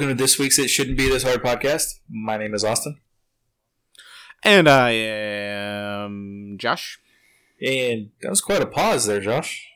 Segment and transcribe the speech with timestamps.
[0.00, 0.12] everybody.
[0.12, 2.00] Welcome to this week's It Shouldn't Be This Hard podcast.
[2.08, 3.00] My name is Austin.
[4.42, 6.98] And I am Josh.
[7.60, 9.68] And that was quite a pause there, Josh.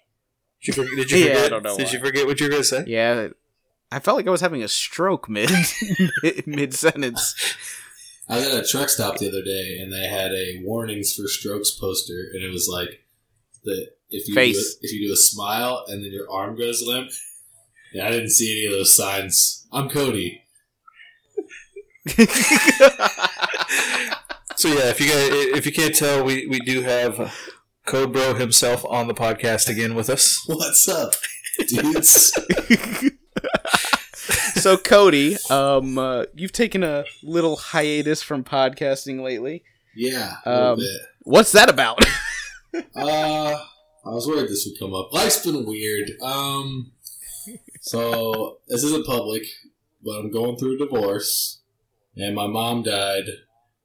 [0.63, 1.45] Did you, forget, did you Yeah, forget?
[1.45, 1.93] I don't know Did why.
[1.93, 2.85] you forget what you were going to say?
[2.87, 3.29] Yeah,
[3.93, 5.51] I felt like I was having a stroke mid
[6.47, 7.35] mid sentence.
[8.27, 11.29] I was at a truck stop the other day, and they had a warnings for
[11.29, 13.05] strokes poster, and it was like
[13.65, 14.57] that if you Face.
[14.57, 17.11] Do a, if you do a smile and then your arm goes limp.
[17.93, 19.64] Yeah, I didn't see any of those signs.
[19.75, 20.43] I'm Cody.
[24.57, 27.35] So yeah, if you guys, if you can't tell, we, we do have
[27.87, 30.41] Code Bro himself on the podcast again with us.
[30.47, 31.13] What's up,
[31.69, 32.33] dudes?
[34.55, 39.65] so Cody, um, uh, you've taken a little hiatus from podcasting lately.
[39.97, 40.89] yeah, a Um, bit.
[41.23, 41.99] What's that about?
[42.97, 43.55] Uh,
[44.05, 45.13] I was worried this would come up.
[45.13, 46.11] Life's been weird.
[46.23, 46.91] Um,
[47.81, 49.43] so this isn't public,
[50.05, 51.63] but I'm going through a divorce,
[52.17, 53.25] and my mom died,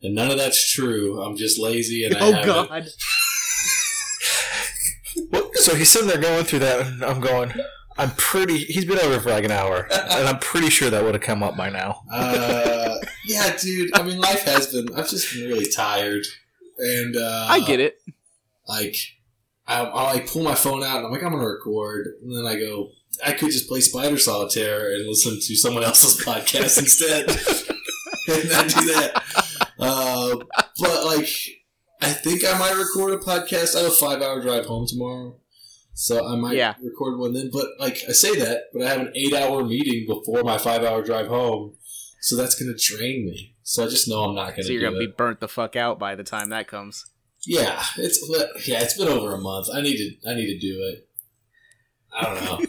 [0.01, 1.21] and none of that's true.
[1.21, 2.45] I'm just lazy, and I oh haven't.
[2.45, 2.87] God!
[5.31, 7.53] Well, so he's sitting there going through that, and I'm going.
[7.97, 8.57] I'm pretty.
[8.57, 11.43] He's been over for like an hour, and I'm pretty sure that would have come
[11.43, 12.01] up by now.
[12.11, 13.91] Uh, yeah, dude.
[13.93, 14.87] I mean, life has been.
[14.95, 16.23] I've just been really tired,
[16.77, 18.01] and uh, I get it.
[18.67, 18.95] Like,
[19.67, 22.45] I, I like pull my phone out, and I'm like, I'm gonna record, and then
[22.45, 22.91] I go.
[23.25, 27.29] I could just play Spider Solitaire and listen to someone else's podcast instead,
[28.27, 29.23] and I do that.
[29.79, 30.37] Uh,
[30.79, 31.29] but like,
[32.01, 33.75] I think I might record a podcast.
[33.75, 35.37] I have a five hour drive home tomorrow.
[35.93, 36.75] So I might Yeah.
[36.81, 37.49] record one then.
[37.51, 40.83] But like I say that, but I have an eight hour meeting before my five
[40.83, 41.75] hour drive home.
[42.21, 43.55] So that's gonna drain me.
[43.63, 45.07] So I just know I'm not gonna So you're gonna it.
[45.07, 47.05] be burnt the fuck out by the time that comes.
[47.45, 48.19] Yeah, it's
[48.67, 49.67] yeah, it's been over a month.
[49.73, 51.07] I need to I need to do it.
[52.13, 52.68] I don't know.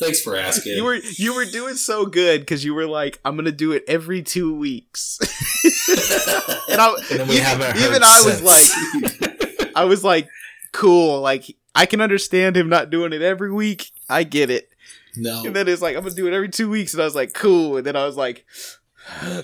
[0.00, 0.72] Thanks for asking.
[0.76, 3.84] You were you were doing so good because you were like, I'm gonna do it
[3.86, 5.18] every two weeks,
[6.70, 10.28] and I And then we even, haven't even I was like, I was like,
[10.72, 13.90] cool, like I can understand him not doing it every week.
[14.08, 14.68] I get it.
[15.16, 15.44] no.
[15.44, 17.32] And then it's like I'm gonna do it every two weeks, and I was like,
[17.34, 17.76] cool.
[17.76, 18.46] And then I was like,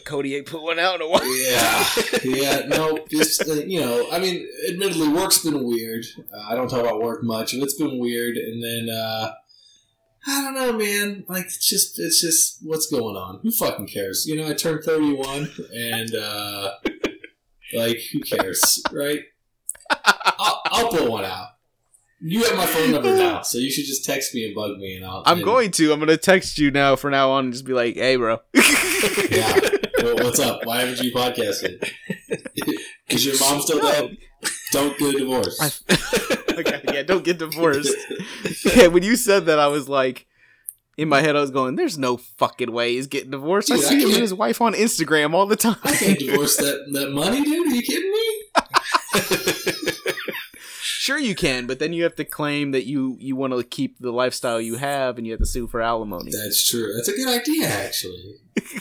[0.04, 1.24] Cody ain't put one out in a while.
[1.42, 1.84] yeah,
[2.24, 6.04] yeah, no, just uh, you know, I mean, admittedly, work's been weird.
[6.32, 8.36] Uh, I don't talk about work much, and it's been weird.
[8.36, 9.32] And then uh
[10.28, 11.24] I don't know, man.
[11.28, 13.40] Like, it's just, it's just what's going on.
[13.42, 14.26] Who fucking cares?
[14.26, 16.72] You know, I turned thirty-one, and uh
[17.74, 19.20] like, who cares, right?
[20.04, 21.48] I'll, I'll put one out.
[22.20, 24.96] You have my phone number now, so you should just text me and bug me,
[24.96, 25.22] and I'll.
[25.26, 25.92] I'm and- going to.
[25.92, 28.38] I'm gonna text you now from now on and just be like, hey, bro.
[29.30, 29.60] Yeah.
[29.98, 30.64] Well, what's up?
[30.64, 31.90] Why haven't you podcasted?
[33.08, 34.16] Is your mom still dead?
[34.72, 35.58] Don't get a divorce.
[35.60, 35.96] I-
[36.60, 37.94] okay, yeah, don't get divorced.
[38.76, 40.26] yeah, when you said that, I was like,
[40.96, 43.84] in my head, I was going, "There's no fucking way he's getting divorced." I Dude,
[43.84, 45.76] I see him can't- and his wife on Instagram all the time.
[45.84, 47.66] I can't divorce that that money, dude.
[47.70, 48.42] Are you kidding me?
[51.06, 53.98] sure, you can, but then you have to claim that you you want to keep
[53.98, 56.32] the lifestyle you have, and you have to sue for alimony.
[56.32, 56.92] That's true.
[56.94, 58.34] That's a good idea, actually.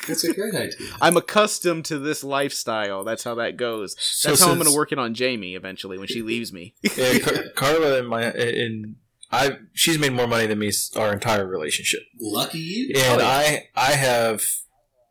[0.08, 0.88] That's a great idea.
[1.02, 3.04] I'm accustomed to this lifestyle.
[3.04, 3.96] That's how that goes.
[4.00, 6.74] So That's how I'm going to work it on Jamie eventually when she leaves me.
[6.82, 8.96] Yeah, uh, Car- Carla and my and
[9.32, 9.58] I.
[9.74, 12.02] She's made more money than me our entire relationship.
[12.20, 12.94] Lucky you.
[12.96, 13.30] And Oh, yeah.
[13.30, 14.42] I, I have,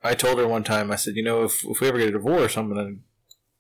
[0.03, 0.91] I told her one time.
[0.91, 2.97] I said, you know, if, if we ever get a divorce, I'm gonna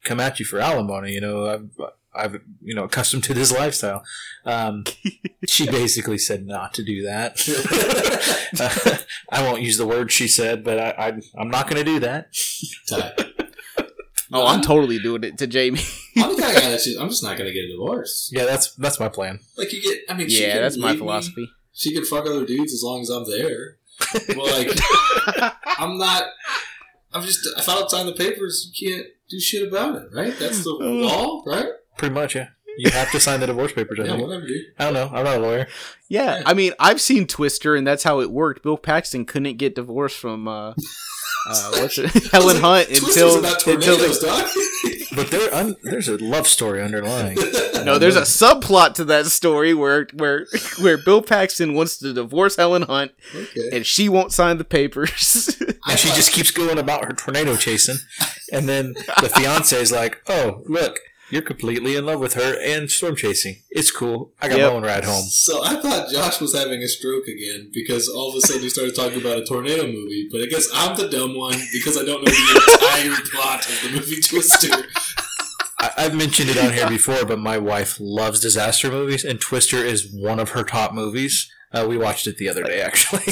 [0.02, 1.12] come at you for alimony.
[1.12, 1.70] You know, I've,
[2.14, 4.04] I've, you know, accustomed to this lifestyle.
[4.44, 4.84] Um,
[5.48, 7.40] she basically said not to do that.
[8.58, 8.98] Uh,
[9.30, 12.28] I won't use the word she said, but I, I I'm not gonna do that.
[14.32, 15.80] Oh, I'm totally doing it to Jamie.
[16.16, 18.30] I'm the kind of guy that's just, I'm just not going to get a divorce.
[18.32, 19.38] Yeah, that's that's my plan.
[19.56, 20.98] Like you get, I mean, yeah, can that's my leave me.
[20.98, 21.50] philosophy.
[21.72, 23.76] She can fuck other dudes as long as I'm there.
[24.26, 26.24] But like, I'm not.
[27.12, 27.46] I'm just.
[27.56, 30.36] If I don't sign the papers, you can't do shit about it, right?
[30.38, 31.68] That's the law, right?
[31.96, 32.48] Pretty much, yeah.
[32.76, 34.00] You have to sign the divorce papers.
[34.00, 34.22] I Yeah, think.
[34.26, 34.64] whatever, dude.
[34.78, 35.10] I don't know.
[35.16, 35.68] I'm not a lawyer.
[36.08, 36.42] Yeah, Yeah.
[36.46, 38.62] I mean, I've seen Twister, and that's how it worked.
[38.64, 43.66] Bill Paxton couldn't get divorced from uh, uh what's it, Helen Hunt Twister's until about
[43.66, 44.94] until tornadoes, they.
[45.14, 47.36] But there, un, there's a love story underlying.
[47.84, 50.46] no, there's a subplot to that story where where
[50.80, 53.68] where Bill Paxton wants to divorce Helen Hunt, okay.
[53.72, 55.56] and she won't sign the papers.
[55.86, 57.98] and she just keeps going about her tornado chasing.
[58.50, 60.98] And then the fiance is like, "Oh, look,
[61.30, 63.62] you're completely in love with her and storm chasing.
[63.70, 64.32] It's cool.
[64.40, 64.70] I got Yep.
[64.70, 68.30] my own ride home." So I thought Josh was having a stroke again because all
[68.30, 70.28] of a sudden he started talking about a tornado movie.
[70.30, 73.80] But I guess I'm the dumb one because I don't know the entire plot of
[73.82, 74.86] the movie Twister.
[75.78, 79.78] I, I've mentioned it on here before, but my wife loves disaster movies, and Twister
[79.78, 81.50] is one of her top movies.
[81.72, 83.24] Uh, we watched it the other day, actually.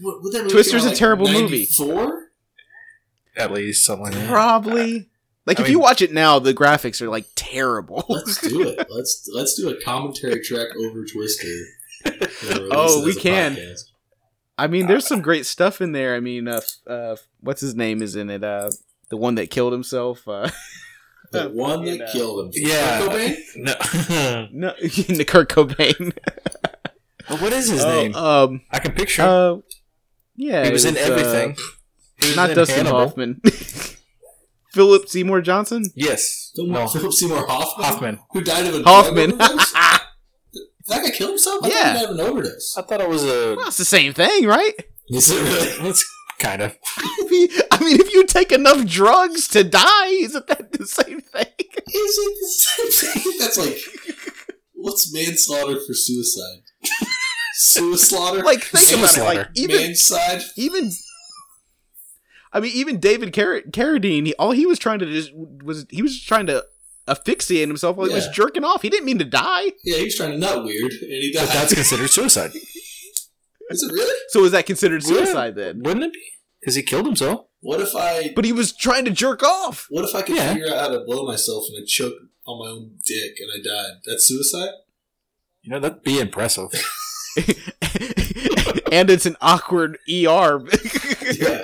[0.00, 1.64] What, what Twister's came out, a terrible movie.
[1.66, 2.28] Four.
[3.36, 4.28] At least something like that.
[4.30, 5.08] Probably.
[5.48, 8.04] Like I if mean- you watch it now, the graphics are like terrible.
[8.08, 8.86] Let's do it.
[8.90, 11.48] Let's let's do a commentary track over Twister.
[12.70, 13.56] Oh, we can.
[13.56, 13.80] podcast.
[14.58, 16.14] I mean, there's some great stuff in there.
[16.14, 18.44] I mean, uh, uh, what's his name is in it?
[18.44, 18.70] Uh,
[19.08, 20.26] the one that killed himself.
[20.28, 20.50] Uh,
[21.30, 22.06] The one that know.
[22.10, 22.50] killed him.
[22.54, 23.00] Yeah.
[23.00, 23.36] Kurt Cobain?
[23.56, 24.48] No.
[24.50, 26.16] no, the Kurt Cobain.
[27.40, 28.14] what is his Oh, name?
[28.16, 29.22] Um, I can picture.
[29.22, 29.28] him.
[29.28, 29.56] uh,
[30.36, 31.54] yeah, he was in uh, everything.
[32.22, 32.98] He was not in Dustin Hannibal.
[33.00, 33.42] Hoffman.
[34.72, 35.84] Philip Seymour Johnson.
[35.94, 36.52] Yes.
[36.56, 36.86] No.
[36.88, 38.18] Philip Seymour Hoffman, Hoffman.
[38.32, 39.32] who died of a Hoffman.
[39.40, 39.72] overdose?
[40.52, 41.64] Did that guy kill himself?
[41.64, 41.74] I Yeah.
[41.74, 42.74] thought he died of an overdose.
[42.76, 43.54] I thought it was a.
[43.56, 44.74] Well, it's the same thing, right?
[45.08, 45.88] Is it really?
[45.90, 46.04] It's
[46.38, 46.76] kind of.
[46.98, 51.20] I mean, I mean, if you take enough drugs to die, isn't that the same
[51.20, 51.46] thing?
[51.58, 53.32] Is it the same thing?
[53.38, 53.78] That's like,
[54.74, 56.60] what's manslaughter for suicide?
[57.54, 58.44] Suicide?
[58.44, 59.08] Like, think about it.
[59.08, 59.36] Suicide.
[59.36, 60.42] Like, even Manside?
[60.56, 60.90] even
[62.52, 66.02] I mean, even David Car- Carradine, he, all he was trying to just was he
[66.02, 66.64] was trying to
[67.06, 68.82] asphyxiate himself while he was jerking off.
[68.82, 69.72] He didn't mean to die.
[69.84, 71.46] Yeah, he was trying to nut weird, and he died.
[71.46, 72.52] But that's considered suicide.
[73.70, 74.18] Is it really?
[74.28, 75.08] So is that considered Yeah.
[75.08, 75.82] suicide then?
[75.82, 76.22] Wouldn't it be?
[76.60, 77.44] Because he killed himself.
[77.60, 78.32] What if I?
[78.34, 79.86] But he was trying to jerk off.
[79.90, 80.54] What if I could Yeah.
[80.54, 82.14] figure out how to blow myself and I choke
[82.46, 83.98] on my own dick and I died?
[84.06, 84.70] That's suicide.
[85.60, 86.70] You know, that'd be impressive.
[88.90, 90.64] and it's an awkward ER.
[91.30, 91.57] Yeah.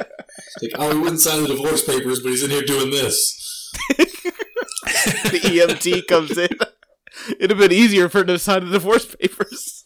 [0.62, 3.70] Like, oh, he wouldn't sign the divorce papers, but he's in here doing this.
[3.98, 6.48] the EMT comes in.
[7.38, 9.84] It'd have been easier for him to sign the divorce papers.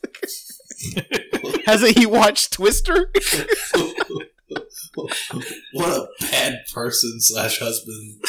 [1.66, 3.10] Hasn't he watched Twister?
[5.72, 8.22] what a bad person slash husband.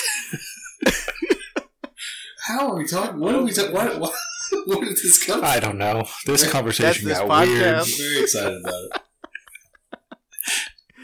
[2.47, 3.19] How are we talking?
[3.19, 3.73] What are we talking?
[3.73, 4.13] What, what,
[4.65, 5.49] where did this come from?
[5.49, 6.07] I don't know.
[6.25, 7.79] This That's conversation this got podcast.
[7.79, 9.01] I'm very excited about it.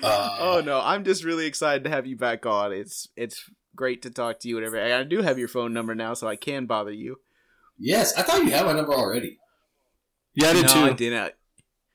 [0.04, 2.72] Uh, Oh no, I'm just really excited to have you back on.
[2.74, 4.82] It's it's great to talk to you Whatever.
[4.82, 7.18] I do have your phone number now, so I can bother you.
[7.78, 9.40] yes, I thought you had my number already.
[10.34, 10.80] Yeah, I did no, too.
[10.80, 11.34] I didn't.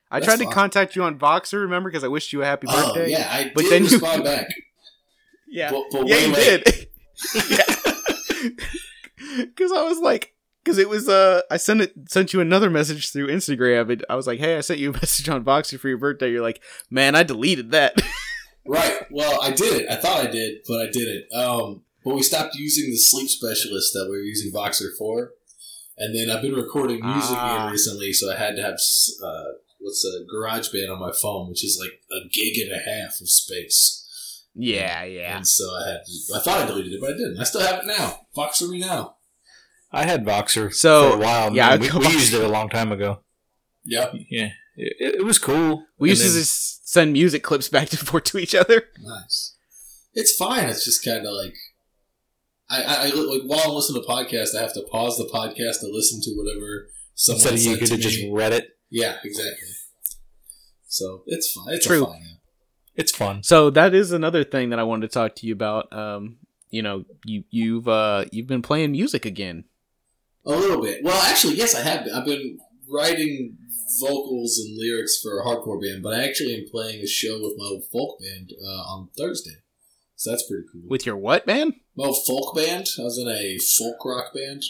[0.09, 0.53] I That's tried to fine.
[0.53, 1.89] contact you on Voxer, remember?
[1.89, 3.11] Because I wished you a happy Oh birthday.
[3.11, 4.47] yeah, I But did then you- respond back.
[5.47, 6.65] yeah, But, but yeah, you late.
[6.65, 6.87] did.
[9.37, 10.30] Because I was like,
[10.63, 13.91] because it was uh, I sent it sent you another message through Instagram.
[13.91, 16.31] And I was like, hey, I sent you a message on Voxer for your birthday.
[16.31, 18.01] You're like, man, I deleted that.
[18.63, 19.07] Right.
[19.09, 19.89] Well, I did it.
[19.89, 21.25] I thought I did, but I didn't.
[21.33, 25.31] Um, but we stopped using the sleep specialist that we were using Voxer for,
[25.97, 27.69] and then I've been recording music Ah.
[27.71, 29.43] recently, so I had to have uh,
[29.79, 33.31] what's a GarageBand on my phone, which is like a gig and a half of
[33.31, 34.45] space.
[34.53, 35.37] yeah, yeah.
[35.37, 36.01] And so I had.
[36.05, 37.39] To, I thought I deleted it, but I didn't.
[37.39, 38.27] I still have it now.
[38.37, 39.15] Voxer me now.
[39.91, 41.53] I had Voxer So, for a while.
[41.55, 43.19] yeah, Yeah, I we, we used it a long time ago.
[43.85, 44.13] Yep.
[44.29, 45.85] Yeah, it, it was cool.
[45.97, 48.89] We And used to just send music clips back and forth to each other.
[49.01, 49.55] Nice.
[50.13, 50.69] It's fine.
[50.69, 51.55] It's just kind of like.
[52.69, 55.81] I, I, I like while I'm listening to podcasts, I have to pause the podcast
[55.81, 58.69] to listen to whatever someone instead of you could have just read it.
[58.89, 59.67] Yeah, exactly.
[60.87, 61.73] So it's fine.
[61.73, 62.03] It's True.
[62.03, 62.39] A fine app.
[62.95, 63.43] It's fun.
[63.43, 65.91] So that is another thing that I wanted to talk to you about.
[65.93, 66.37] Um,
[66.69, 69.65] you know, you you've uh you've been playing music again.
[70.45, 71.03] A little bit.
[71.03, 72.05] Well, actually, yes, I have.
[72.05, 72.13] Been.
[72.13, 72.57] I've been
[72.89, 73.57] writing
[73.99, 77.53] vocals and lyrics for a hardcore band, but I actually am playing a show with
[77.57, 79.57] my old folk band uh, on Thursday.
[80.15, 80.83] So that's pretty cool.
[80.87, 81.73] With your what, man?
[81.95, 82.87] my old folk band.
[82.99, 84.63] I was in a folk rock band.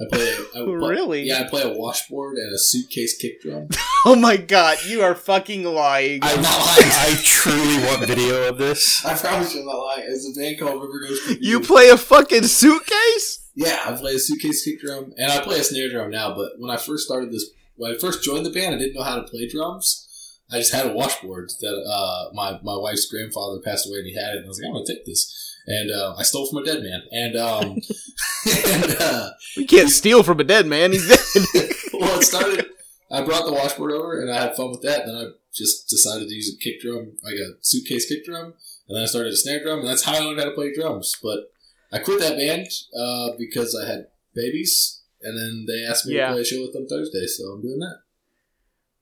[0.00, 0.32] I play.
[0.32, 1.22] I play Really?
[1.22, 3.68] Yeah, I play a washboard and a suitcase kick drum.
[4.06, 6.20] Oh my god, you are fucking lying.
[6.22, 6.90] I'm not lying.
[6.92, 9.02] I truly want video of this.
[9.02, 10.04] I promise you, I'm not lying.
[10.06, 11.38] It's a band called River Goes.
[11.40, 13.43] You play a fucking suitcase?
[13.54, 16.34] Yeah, I play a suitcase kick drum, and I play a snare drum now.
[16.34, 19.02] But when I first started this, when I first joined the band, I didn't know
[19.02, 20.08] how to play drums.
[20.50, 24.14] I just had a washboard that uh, my my wife's grandfather passed away, and he
[24.14, 24.38] had it.
[24.38, 25.32] And I was like, I'm gonna take this,
[25.66, 27.02] and uh, I stole from a dead man.
[27.12, 27.76] And um,
[28.74, 30.92] and uh, You can't steal from a dead man.
[30.92, 31.08] He's
[31.54, 31.70] dead.
[31.92, 32.66] well, it started.
[33.10, 35.02] I brought the washboard over, and I had fun with that.
[35.02, 38.54] And then I just decided to use a kick drum, like a suitcase kick drum,
[38.88, 40.74] and then I started a snare drum, and that's how I learned how to play
[40.74, 41.14] drums.
[41.22, 41.50] But
[41.94, 42.66] I quit that band
[42.98, 46.26] uh, because I had babies, and then they asked me Yeah.
[46.28, 47.98] to play a show with them Thursday, so I'm doing that.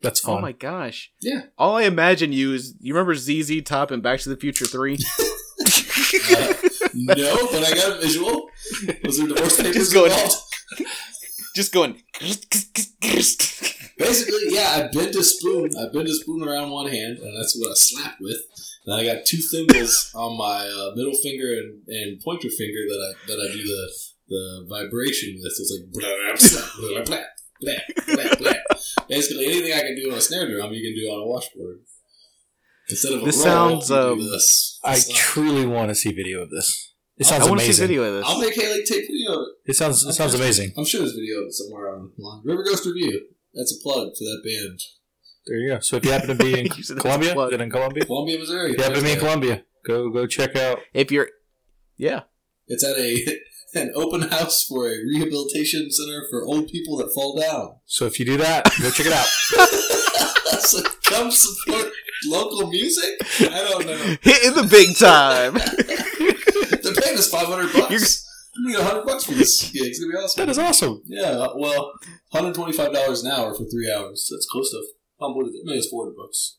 [0.03, 0.39] That's fun.
[0.39, 1.11] oh my gosh.
[1.21, 1.43] Yeah.
[1.57, 4.95] All I imagine you is you remember ZZ Top and Back to the Future 3?
[4.95, 4.97] Uh,
[6.95, 7.15] no,
[7.53, 8.49] but I got a visual.
[9.05, 10.37] Was there divorce papers Just going- involved?
[11.55, 12.03] Just going
[14.03, 15.71] Basically, yeah, I've been to spoon.
[15.79, 18.39] I've been to spoon around one hand, and that's what I slap with.
[18.87, 23.15] And I got two thimbles on my uh, middle finger and, and pointer finger that
[23.15, 23.93] I that I do the
[24.29, 25.47] the vibration with.
[25.47, 29.07] It's like blah, blah, blah, blah, blah, blah, blah, blah.
[29.09, 31.81] Basically, anything I can do on a snare drum, you can do on a washboard.
[32.89, 34.81] Instead of a This roll, sounds, you do um, this.
[34.83, 36.93] I It's truly want to see video of this.
[37.17, 37.87] It sounds I want to see amazing.
[37.89, 38.25] video of this.
[38.27, 39.71] I'll make Haley take video of it.
[39.71, 40.73] It sounds it sounds amazing.
[40.77, 42.41] I'm sure there's video of it somewhere online.
[42.45, 43.27] River Ghost Review.
[43.55, 44.81] That's a plug for that band.
[45.47, 45.81] There you go.
[45.81, 47.49] So if you happen to be in Use it as a Columbia, plug.
[47.49, 48.05] is it in Columbia?
[48.05, 48.71] Columbia, Missouri.
[48.73, 50.79] If you happen to be in Columbia, go go check out.
[50.95, 51.29] If you're,
[51.97, 52.23] yeah,
[52.69, 53.39] It's at a
[53.75, 57.77] an open house for a rehabilitation center for old people that fall down.
[57.87, 59.27] So if you do that, go check it out.
[60.61, 61.91] so come support
[62.27, 63.11] local music.
[63.41, 63.97] I don't know.
[64.23, 65.55] hitting the big time.
[66.83, 68.29] They're paying us five hundred bucks.
[68.57, 69.83] I'm gonna get hundred bucks for this gig.
[69.87, 70.45] It's gonna be awesome.
[70.45, 71.03] That is awesome.
[71.07, 71.93] Yeah, well,
[72.33, 74.29] hundred twenty-five dollars an hour for three hours.
[74.31, 75.25] That's close to.
[75.25, 75.63] Um, what is it?
[75.65, 76.59] Maybe it's four hundred bucks.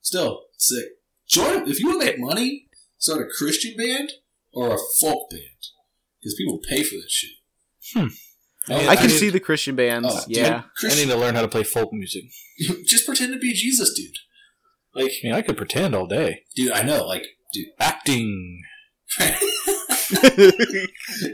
[0.00, 0.86] Still sick.
[1.28, 2.68] Join if you want to make money.
[2.96, 4.10] Start a Christian band
[4.52, 5.42] or a folk band
[6.20, 7.30] because people pay for that shit.
[7.94, 8.06] Hmm.
[8.70, 10.08] Oh, I can need- see the Christian bands.
[10.10, 12.24] Oh, dude, yeah, I Christian, need to learn how to play folk music.
[12.86, 14.14] just pretend to be Jesus, dude.
[14.94, 16.44] Like, I mean, I could pretend all day.
[16.56, 17.06] dude, I know.
[17.06, 18.62] Like, dude, Acting.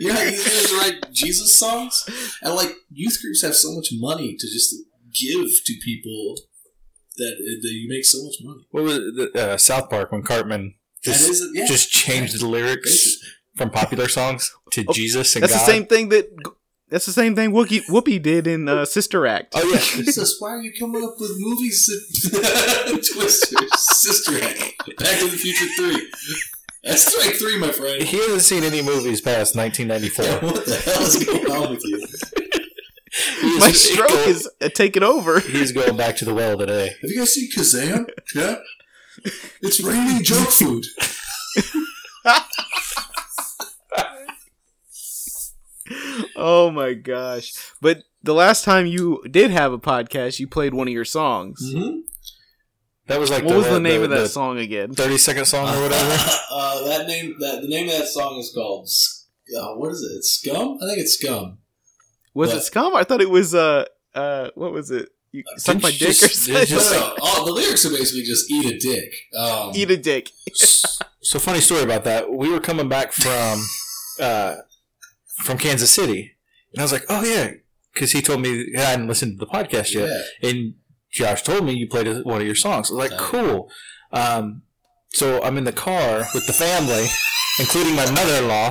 [0.00, 2.04] you know how easy to write Jesus songs,
[2.42, 4.74] and like youth groups have so much money to just
[5.12, 6.36] give to people
[7.16, 8.66] that, that you make so much money.
[8.70, 9.36] What was it?
[9.36, 11.66] Uh, South Park when Cartman just is, yeah.
[11.66, 13.18] just changed the lyrics
[13.56, 15.60] from popular songs to Oh, Jesus and that's God.
[15.60, 16.28] the same thing that.
[16.90, 19.54] That's the same thing Wookie, Whoopi did in uh, Sister Act.
[19.56, 19.78] Oh yeah.
[20.04, 21.86] Jesus, why are you coming up with movies
[22.30, 26.12] that Twister, Sister Act, Back to the Future 3?
[26.84, 28.02] That's strike three, my friend.
[28.02, 30.48] He hasn't seen any movies past 1994.
[30.48, 31.98] What the hell is going on with you?
[33.40, 35.38] He's- My stroke is uh, taking over.
[35.40, 36.88] He's going back to the well today.
[37.00, 38.08] Have you guys seen Kazam?
[38.34, 38.56] Yeah?
[39.62, 40.84] It's raining junk food.
[46.36, 47.52] Oh my gosh!
[47.80, 51.60] But the last time you did have a podcast, you played one of your songs.
[51.74, 51.98] Mm-hmm.
[53.06, 54.94] That was like What the, was the name of that the song again?
[54.94, 56.11] 30 second song or whatever.
[56.50, 58.88] uh, that name, that the name of that song is called.
[59.54, 60.16] Uh, what is it?
[60.16, 60.78] It's Scum.
[60.82, 61.58] I think it's Scum.
[62.32, 62.56] Was What?
[62.58, 62.96] it Scum?
[62.96, 63.84] I thought it was uh
[64.14, 65.11] uh what was it?
[65.32, 66.66] You suck my you dick or just- something.
[66.66, 67.14] Just no, no.
[67.20, 69.12] Oh, the lyrics are basically just eat a dick.
[69.37, 70.30] Um, Eat a dick.
[70.54, 72.32] so funny story about that.
[72.32, 73.61] We were coming back from
[74.20, 74.56] uh,
[75.44, 76.37] from Kansas City,
[76.73, 77.50] and I was like, "Oh yeah,"
[77.92, 80.08] because he told me I hadn't listened to the podcast yet,
[80.40, 80.49] yeah.
[80.50, 80.75] and
[81.14, 82.90] Josh told me you played one of your songs.
[82.90, 83.25] I was like, Oh.
[83.30, 83.71] "Cool."
[84.12, 84.62] Um,
[85.11, 87.06] so I'm in the car with the family,
[87.61, 88.71] including my mother-in-law,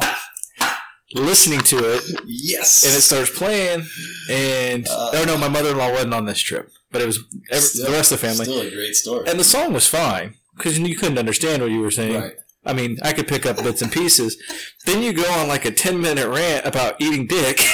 [1.15, 2.85] listening to it, Yes.
[2.85, 3.85] and it starts playing.
[4.29, 7.19] And Uh, oh no, my mother-in-law wasn't on this trip, but it was
[7.51, 8.45] every, Still- the rest of the family.
[8.45, 9.29] Still a great story.
[9.29, 12.19] And the song was fine because you couldn't understand what you were saying.
[12.21, 12.35] right.
[12.65, 14.37] I mean, I could pick up bits and pieces.
[14.85, 17.59] Then you go on like a 10 minute rant about eating dick.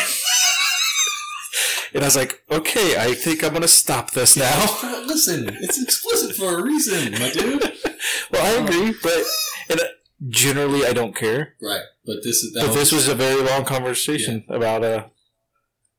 [1.93, 4.65] and I was like, okay, I think I'm going to stop this now.
[5.05, 7.61] Listen, it's explicit for a reason, my dude.
[8.31, 9.23] well, I agree, but
[9.69, 9.85] and uh,
[10.27, 11.55] generally I don't care.
[11.61, 15.05] Right, but this is that But this was a very long conversation about, uh,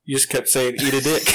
[0.05, 1.33] you just kept saying eat a dick.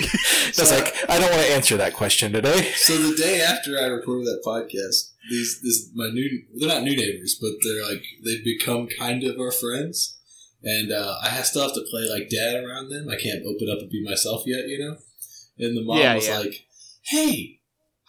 [0.00, 2.72] I was like, I don't want to answer that question today.
[2.74, 6.96] So the day after I recorded that podcast, these this my new they're not new
[6.96, 10.17] neighbors, but they're like they've become kind of our friends.
[10.62, 13.08] And uh, I have still have to play like dad around them.
[13.08, 14.96] I can't open up and be myself yet, you know.
[15.58, 16.38] And the mom Yeah, was yeah.
[16.40, 16.66] like,
[17.02, 17.60] "Hey,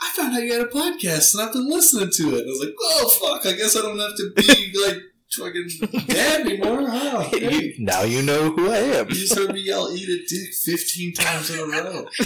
[0.01, 2.49] I found out you had a podcast, and I've been listening to it." And I
[2.49, 3.45] was like, "Oh fuck!
[3.45, 4.97] I guess I don't have to be like
[5.31, 7.29] fucking dad anymore, huh?"
[7.79, 9.09] Now you know who I am.
[9.09, 12.07] you just heard me yell "eat a dick" fifteen times in a row.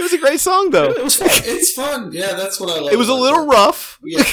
[0.00, 0.90] It was a great song though.
[0.90, 1.28] It was fun.
[1.30, 2.10] It's fun.
[2.12, 2.92] Yeah, that's what I love.
[2.92, 3.52] It was a little that.
[3.54, 3.98] rough.
[4.02, 4.24] Yeah, no,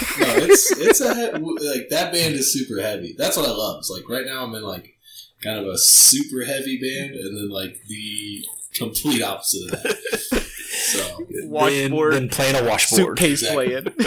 [0.46, 3.14] it's it's a he- like that band is super heavy.
[3.18, 3.80] That's what I love.
[3.80, 4.96] It's like right now I'm in like
[5.44, 8.46] kind of a super heavy band, and then like the
[8.76, 10.44] complete opposite of that.
[10.78, 13.18] So Then, Washboard, then playing a washboard.
[13.20, 13.68] suitcase Exactly.
[13.68, 13.88] playing.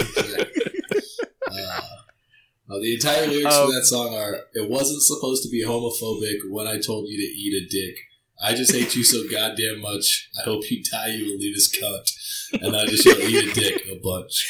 [1.51, 1.81] uh,
[2.69, 6.49] uh, the entire lyrics Um, for that song are: "It wasn't supposed to be homophobic
[6.49, 7.97] when I told you to eat a dick.
[8.43, 10.29] I just hate you so goddamn much.
[10.39, 13.99] I hope you die, you elitist cunt." And I just yell "eat a dick" a
[14.03, 14.47] bunch.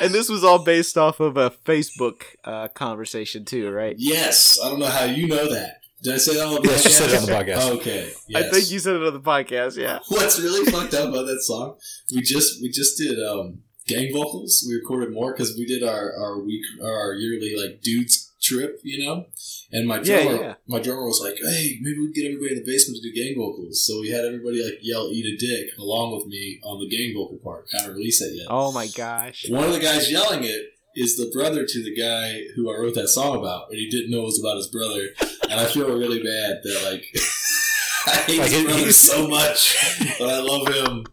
[0.00, 3.94] and this was all based off of a Facebook uh, conversation too, right?
[3.98, 5.76] Yes, I don't know how you know that.
[6.02, 7.56] Did I say that on the Yes, you said it on the podcast?
[7.58, 7.76] podcast.
[7.76, 8.12] Okay.
[8.34, 9.76] I think you said it on the podcast.
[9.76, 10.00] Yeah.
[10.08, 11.76] What's really fucked up about that song?
[12.12, 14.64] We just we just did um, gang vocals.
[14.68, 19.04] We recorded more because we did our our week our yearly like dudes trip, you
[19.04, 19.26] know.
[19.70, 20.54] And my drummer, yeah.
[20.66, 23.34] my drummer was like, "Hey, maybe we get everybody in the basement to do gang
[23.36, 26.88] vocals." So we had everybody like yell "eat a dick" along with me on the
[26.88, 27.66] gang vocal part.
[27.72, 28.46] I Haven't released that yet.
[28.50, 29.48] Oh my gosh.
[29.48, 32.94] One of the guys yelling it is the brother to the guy who I wrote
[32.94, 35.08] that song about, and he didn't know it was about his brother.
[35.48, 37.04] And I feel really bad that like
[38.06, 41.06] I hate Like, his brother so much, but I love him.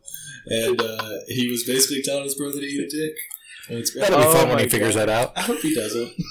[0.48, 3.16] And uh, he was basically telling his brother to eat a dick.
[3.70, 4.02] And it's great.
[4.02, 5.08] That'll be Oh fun when my he figures God.
[5.08, 5.38] that out.
[5.38, 6.12] I hope he doesn't.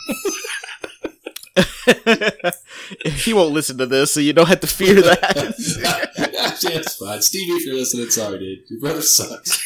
[3.04, 5.34] he won't listen to this, so you don't have to fear that.
[6.62, 7.22] yeah, it's fine.
[7.22, 8.58] Stevie, if you're listening, sorry, dude.
[8.68, 9.62] Your brother sucks.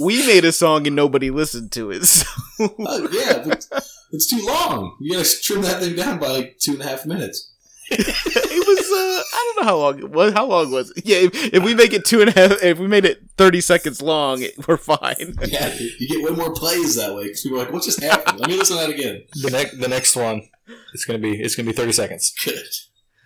[0.00, 2.04] We made a song and nobody listened to it.
[2.04, 2.26] So.
[2.60, 3.66] Oh, yeah, but
[4.12, 4.96] it's too long.
[5.00, 7.52] You gotta trim that thing down by like two and a half minutes.
[7.90, 10.32] it was uh, I don't know how long it was.
[10.32, 11.04] How long was it?
[11.04, 13.60] Yeah, if, if we make it two and a half, if we made it thirty
[13.60, 15.36] seconds long, it, we're fine.
[15.46, 18.40] Yeah, you get way more plays that way because people are like, "What just happened?"
[18.40, 19.22] Let me listen to that again.
[19.42, 20.48] The next the next one,
[20.94, 22.32] it's gonna be it's gonna be thirty seconds.
[22.44, 22.64] Good.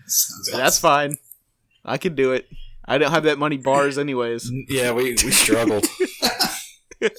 [0.06, 1.16] Sounds That's fine.
[1.84, 2.46] I can do it.
[2.84, 4.50] I don't have that many bars, anyways.
[4.68, 5.86] Yeah, we, we struggled.
[7.02, 7.10] I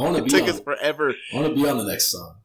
[0.00, 0.30] want to It be.
[0.30, 1.14] took On, us forever.
[1.32, 2.36] I want to be on the next song.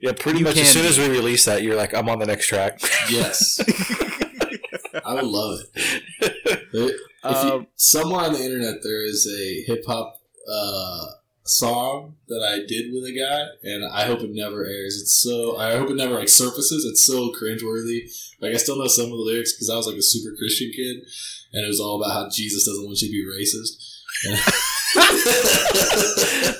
[0.00, 0.88] Yeah, pretty You much as soon be.
[0.88, 2.80] as we release that, you're like, I'm on the next track.
[3.10, 3.60] Yes,
[5.04, 6.02] I would love it.
[7.22, 10.16] If you, Um, somewhere on the internet there is a hip hop
[10.50, 11.04] uh,
[11.44, 14.96] song that I did with a guy, and I hope it never airs.
[15.02, 16.86] It's so I hope it never like surfaces.
[16.86, 18.08] It's so cringeworthy.
[18.40, 20.70] Like I still know some of the lyrics because I was like a super Christian
[20.74, 20.96] kid,
[21.52, 23.72] and it was all about how Jesus doesn't want you to be racist.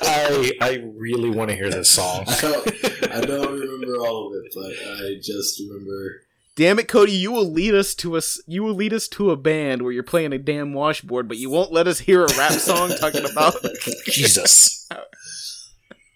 [0.02, 2.24] I I really want to hear this song.
[2.28, 2.66] I don't,
[3.12, 6.22] I don't remember all of it, but I just remember.
[6.56, 7.12] Damn it, Cody!
[7.12, 8.40] You will lead us to us.
[8.46, 11.50] You will lead us to a band where you're playing a damn washboard, but you
[11.50, 13.54] won't let us hear a rap song talking about.
[14.06, 14.88] Jesus.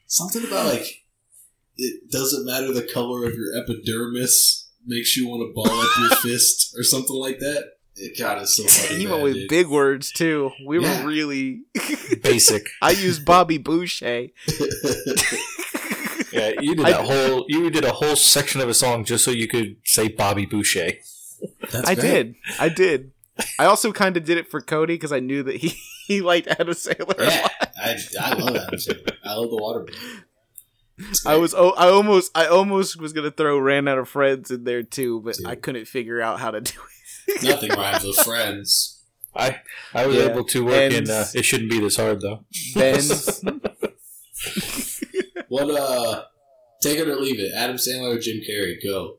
[0.06, 1.02] something about like
[1.76, 6.10] it doesn't matter the color of your epidermis makes you want to ball up your
[6.22, 7.64] fist or something like that.
[7.96, 9.48] It God is so fucking He went bad, with dude.
[9.48, 10.50] big words too.
[10.66, 11.02] We Yeah.
[11.02, 11.62] were really.
[12.22, 12.66] Basic.
[12.82, 14.28] I used Bobby Boucher.
[16.34, 19.24] Yeah, you did I- that whole you did a whole section of a song just
[19.24, 20.92] so you could say Bobby Boucher.
[21.70, 22.02] That's I great.
[22.10, 22.34] did.
[22.58, 23.12] I did.
[23.58, 25.68] I also kind of did it for Cody because I knew that he
[26.06, 27.18] he liked Adam Sandler.
[27.18, 27.70] a Yeah, lot.
[27.82, 29.12] I, I love Adam Sandler.
[29.24, 29.86] I love the water.
[31.26, 34.62] I was oh I almost I almost was gonna throw ran out of friends in
[34.64, 35.46] there too, but Dude.
[35.46, 36.72] I couldn't figure out how to do
[37.28, 37.42] it.
[37.42, 39.00] nothing rhymes with friends.
[39.34, 39.60] I
[39.92, 41.10] I was Yeah, able to work and- in.
[41.10, 42.44] Uh, it shouldn't be this hard though.
[42.76, 43.42] Ben's
[45.48, 46.24] What uh,
[46.82, 47.52] take it or leave it.
[47.54, 48.76] Adam Sandler or Jim Carrey?
[48.82, 49.18] Go.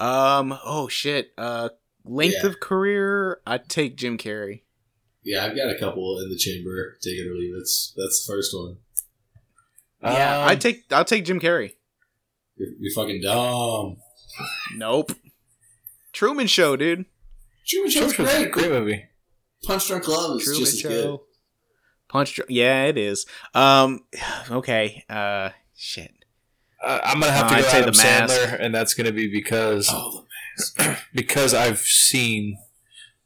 [0.00, 1.70] um oh shit uh
[2.04, 2.46] length Yeah.
[2.50, 4.62] of career I take Jim Carrey.
[5.24, 6.96] Yeah, I've got a couple in the chamber.
[7.02, 7.58] Take it or leave it.
[7.58, 8.76] That's that's the first one.
[10.02, 11.72] Yeah, Um, I take I'll take Jim Carrey.
[12.56, 13.96] You're, you're fucking dumb.
[14.76, 15.12] Nope.
[16.12, 17.04] Truman Show, dude.
[17.66, 18.52] Truman Show's Truman Show's a great.
[18.52, 19.04] great movie.
[19.64, 21.02] Punch Drunk Love is Truman just as good.
[21.04, 21.22] Show.
[22.08, 22.36] Punch.
[22.36, 23.26] Dr- Yeah, it is.
[23.54, 24.00] Um.
[24.50, 25.04] Okay.
[25.08, 25.50] Uh.
[25.76, 26.12] Shit.
[26.82, 28.28] Uh, I'm gonna have to I'd go say Adam.
[28.28, 30.26] Sandler, and that's gonna be because Oh,
[31.14, 32.56] because I've seen,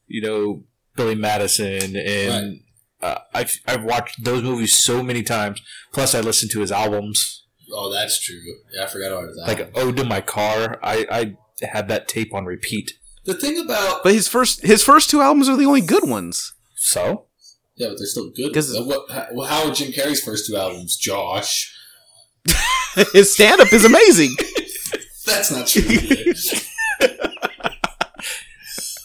[0.06, 0.64] you know,
[0.96, 2.60] Billy Madison, and
[3.02, 5.60] uh, I've I've watched those movies so many times.
[5.92, 8.40] Plus, I listened to his albums, oh, that's true.
[8.74, 9.48] Yeah, I forgot about that.
[9.48, 12.92] like "Ode to My Car." I I had that tape on repeat.
[13.26, 16.54] the thing about But his first his first two albums are the only good ones.
[16.74, 17.26] So
[17.76, 18.52] yeah, but they're still good.
[18.54, 20.96] 'Cause- what, how, how are Jim Carrey's first two albums?
[20.96, 21.74] Josh,
[23.12, 24.34] his stand up is amazing.
[25.26, 25.82] that's not true.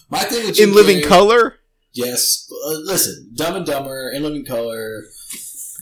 [0.09, 1.59] My thing with Jim In Living Carrey- Color,
[1.93, 5.03] Yes, uh, listen, Dumb and Dumber, In Living Color,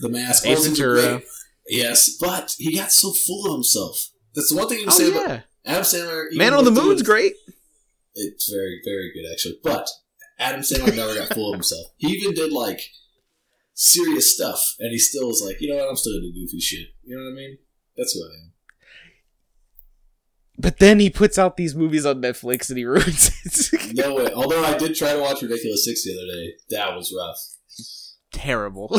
[0.00, 1.22] The Mask, all Ace those things are Ventura.
[1.68, 4.08] Yes, but he got so full of himself.
[4.34, 6.26] That's the one thing you can Oh say about Adam Sandler.
[6.32, 7.34] Man on the Moon's great.
[8.14, 9.58] It's very, very good actually.
[9.62, 9.88] But
[10.38, 11.86] Adam Sandler never got full of himself.
[11.96, 12.80] He even did like
[13.74, 16.60] serious stuff, and he still was like, you know what, I'm still gonna do goofy
[16.60, 16.88] shit.
[17.04, 17.58] You know what I mean?
[17.96, 18.52] That's who I am.
[20.58, 23.30] But then he puts out these movies on Netflix and he ruins
[23.72, 23.94] it.
[23.94, 24.32] No way.
[24.32, 27.38] Although I did try to watch Ridiculous Six the other day, that was rough,
[28.32, 28.98] Terrible.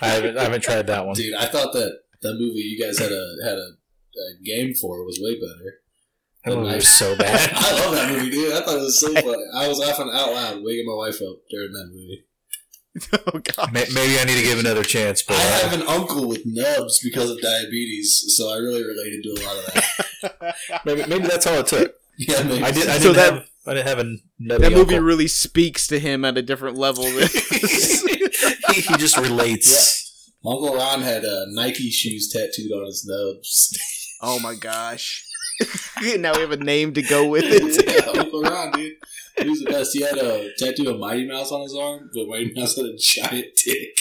[0.00, 1.14] I haven't I haven't tried that one.
[1.14, 1.34] dude.
[1.34, 5.18] I thought that that movie you guys had a had a, a game for was
[5.20, 5.80] way better.
[6.44, 7.50] That movie was so bad.
[7.54, 8.52] I love that movie, dude.
[8.52, 9.44] I thought it was so funny.
[9.54, 12.24] I was laughing out loud, waking my wife up during that movie.
[13.34, 13.72] oh god.
[13.72, 17.00] Maybe I need to give another chance, but I uh, have an uncle with nubs
[17.02, 19.64] because of diabetes, so I really related to a lot of
[20.42, 20.56] that.
[20.84, 21.94] maybe, maybe that's all it took.
[22.18, 22.62] Yeah, maybe.
[22.62, 22.88] I did.
[22.88, 23.46] I So didn't that- have.
[23.64, 24.04] I didn't have a
[24.40, 24.98] nutty That movie uncle.
[25.06, 27.04] really speaks to him at a different level.
[27.04, 30.32] Than he, he just relates.
[30.44, 33.78] Uncle Ron had uh, Nike shoes tattooed on his nubs.
[34.20, 35.24] oh my gosh.
[36.18, 37.86] now we have a name to go with it.
[38.14, 38.94] yeah, Uncle Ron, dude.
[39.38, 39.92] He was the best.
[39.92, 42.96] He had a tattoo of Mighty Mouse on his arm, but Mighty Mouse had a
[42.98, 43.96] giant dick.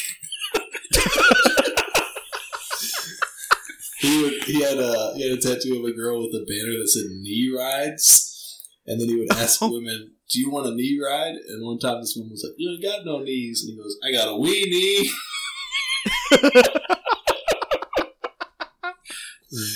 [3.99, 6.77] he would he had a he had a tattoo of a girl with a banner
[6.77, 9.71] that said knee rides, and then he would ask oh.
[9.71, 12.71] women, "Do you want a knee ride?" And one time this woman was like, "You
[12.71, 15.07] ain't got no knees," and he goes, "I got a weenie."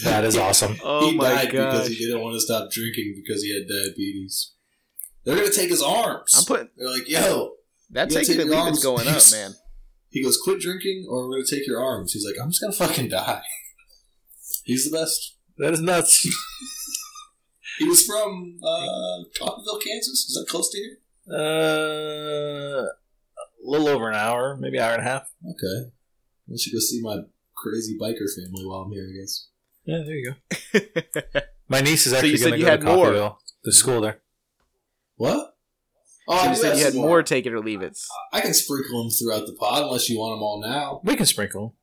[0.03, 0.77] That is awesome.
[0.83, 4.51] Oh he my died because he didn't want to stop drinking because he had diabetes.
[5.23, 6.31] They're gonna take his arms.
[6.38, 7.55] I'm putting They're like, "Yo."
[7.91, 9.53] that You taking take the your arms- going up, man.
[10.09, 12.73] He goes, "Quit drinking, or we're gonna take your arms." He's like, "I'm just gonna
[12.73, 13.41] fucking die."
[14.63, 15.35] He's the best.
[15.57, 16.25] That is nuts.
[17.77, 20.25] He was from uh, Coffeyville, Kansas.
[20.29, 20.97] Is that close to here?
[21.29, 25.23] Uh, a little over an hour, maybe an hour and a half.
[25.43, 25.89] Okay.
[26.49, 27.17] I should go see my
[27.57, 29.05] crazy biker family while I'm here.
[29.13, 29.47] I guess.
[29.85, 30.33] Yeah, there you
[30.73, 30.79] go.
[31.69, 33.07] My niece is actually you said going to go had to more.
[33.07, 34.19] Coffeyville, the school there.
[35.17, 35.55] What?
[36.27, 37.97] Oh, So you oh, said you had some more take it or leave it.
[38.33, 41.01] I can sprinkle them throughout the pod unless you want them all now.
[41.03, 41.75] We can sprinkle.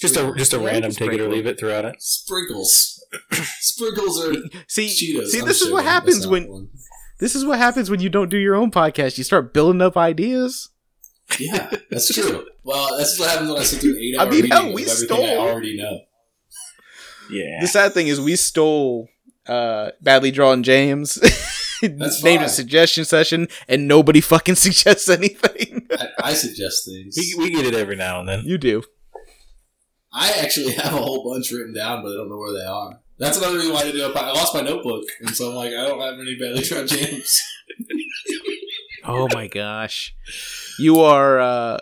[0.00, 2.02] Just a just a Yeah, random take it or leave it throughout it.
[2.02, 3.02] Sprinkles.
[3.32, 4.34] Sprinkles are
[4.68, 5.28] See, Cheetos.
[5.28, 6.68] see, I'm this is what happens when one.
[7.20, 9.16] this is what happens when you don't do your own podcast.
[9.16, 10.70] You start building up ideas.
[11.38, 12.46] Yeah, that's true.
[12.66, 14.66] Well, that's what happens when I sit through an eight I hour mean, meeting hell,
[14.66, 16.00] of we everything I already know.
[17.30, 17.58] Yeah.
[17.60, 19.08] The sad thing is, we stole
[19.46, 21.14] uh, badly drawn James.
[21.82, 22.46] That's named fine.
[22.46, 25.86] a suggestion session, and nobody fucking suggests anything.
[25.92, 27.16] I, I suggest things.
[27.18, 28.42] we, we get it every now and then.
[28.44, 28.82] you do.
[30.12, 33.00] I actually have a whole bunch written down, but I don't know where they are.
[33.18, 34.16] That's another reason why I do it.
[34.16, 37.42] I lost my notebook, and so I'm like, I don't have any badly drawn James.
[39.04, 40.14] Oh my gosh,
[40.78, 41.78] you are uh,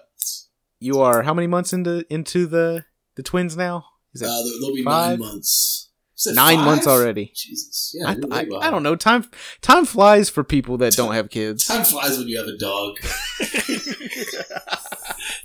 [0.79, 2.85] you are how many months into into the
[3.17, 3.87] the twins now?
[4.15, 5.19] Is Uh, that there- there'll be Five?
[5.19, 5.91] nine months.
[6.27, 6.65] Nine five?
[6.65, 7.33] months already?
[7.35, 8.09] Jesus, yeah.
[8.09, 8.69] I, you're I.
[8.69, 8.95] I don't know.
[8.97, 9.29] Time
[9.61, 11.67] time flies for people that don't have kids.
[11.73, 12.97] Time flies when you have a dog.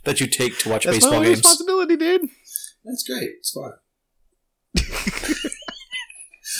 [0.05, 1.39] That you take to watch That's baseball only games.
[1.39, 2.29] responsibility, dude.
[2.86, 3.29] That's great.
[3.39, 3.71] It's fine.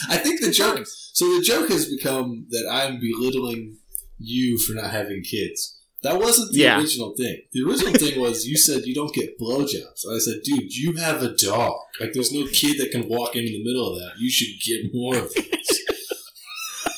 [0.08, 0.86] I think the joke.
[0.86, 3.78] So the joke has become that I'm belittling
[4.18, 5.79] you for not having kids.
[6.02, 6.78] That wasn't the Yeah.
[6.80, 7.42] original thing.
[7.52, 10.04] The original thing was you said you don't get blowjobs.
[10.04, 11.74] And I said, dude, you have a dog.
[12.00, 14.12] Like, there's no kid that can walk into the middle of that.
[14.18, 15.46] You should get more of these.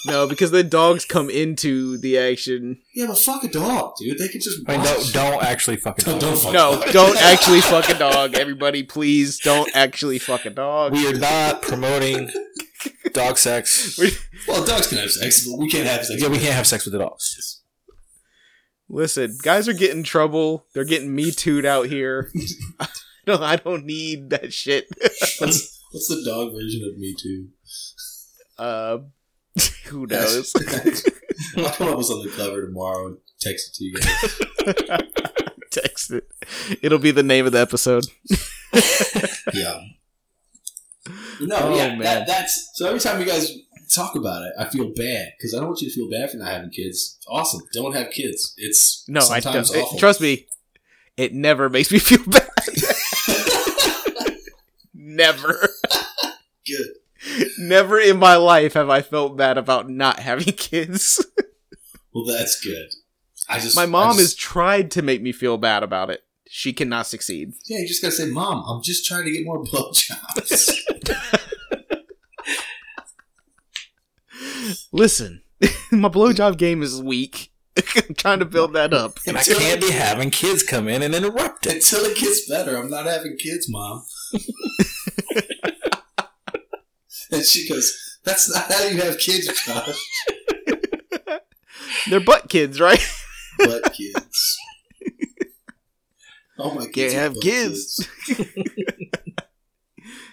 [0.05, 2.81] No, because the dogs come into the action.
[2.93, 4.19] yeah, but fuck a dog, dude.
[4.19, 4.59] They can just.
[4.67, 6.05] I mean, don't, don't actually fucking.
[6.05, 6.93] Don't- don't fuck No, a dog.
[6.93, 8.35] don't actually fuck a dog.
[8.35, 10.93] Everybody, please don't actually fuck a dog.
[10.93, 12.33] We are not promoting
[13.13, 13.97] dog sex.
[14.49, 16.21] Well, dogs can have sex, but we can't have sex.
[16.21, 17.62] Yeah, we can't have sex with the dogs.
[18.95, 20.67] Listen, guys are getting trouble.
[20.75, 22.31] They're getting me tooed out here.
[23.27, 24.87] no, I don't need that shit.
[25.01, 25.39] What's,
[25.93, 27.49] what's the dog version of Me Too?
[28.59, 28.99] uh,
[29.87, 30.53] who knows?
[31.57, 35.31] I'll come up with something clever tomorrow and text it to you guys.
[35.71, 36.29] Text it.
[36.83, 38.05] It'll be the name of the episode.
[39.55, 39.81] Yeah.
[41.41, 41.99] No, Oh, yeah, man.
[42.01, 42.87] that, that's so.
[42.89, 43.51] Every time you guys
[43.89, 46.37] talk about it, I feel bad because I don't want you to feel bad for
[46.39, 47.19] not having kids.
[47.29, 47.61] Awesome.
[47.73, 48.55] Don't have kids.
[48.57, 49.69] It's No, I don't.
[49.71, 50.47] it- trust me,
[51.17, 52.49] it never makes me feel bad.
[54.95, 55.69] never.
[56.67, 56.87] Good.
[57.59, 61.25] Never in my life have I felt bad about not having kids.
[62.15, 62.89] Well, that's good.
[63.49, 66.23] I just my mom just- has tried to make me feel bad about it.
[66.55, 67.55] She cannot succeed.
[67.65, 70.79] Yeah, you just gotta say, "Mom, I'm just trying to get more blowjobs."
[74.93, 75.43] Listen,
[75.93, 77.53] my blowjob game is weak.
[77.77, 79.19] I'm trying to build that up.
[79.27, 81.77] And I can't be having kids come in and interrupt it.
[81.77, 84.05] Until it gets better, I'm not having kids, Mom.
[87.31, 89.99] and she goes, "That's not how you have kids, Josh."
[92.11, 93.03] They're butt kids, right?
[93.59, 94.59] butt kids.
[96.59, 97.15] Oh my kids!
[97.15, 98.07] Can't have butt kids.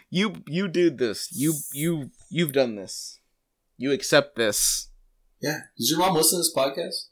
[0.09, 1.29] You you did this.
[1.31, 3.18] You you you've done this.
[3.79, 4.89] You accept this.
[5.41, 5.61] Yeah.
[5.77, 7.05] Does your mom listen to this podcast?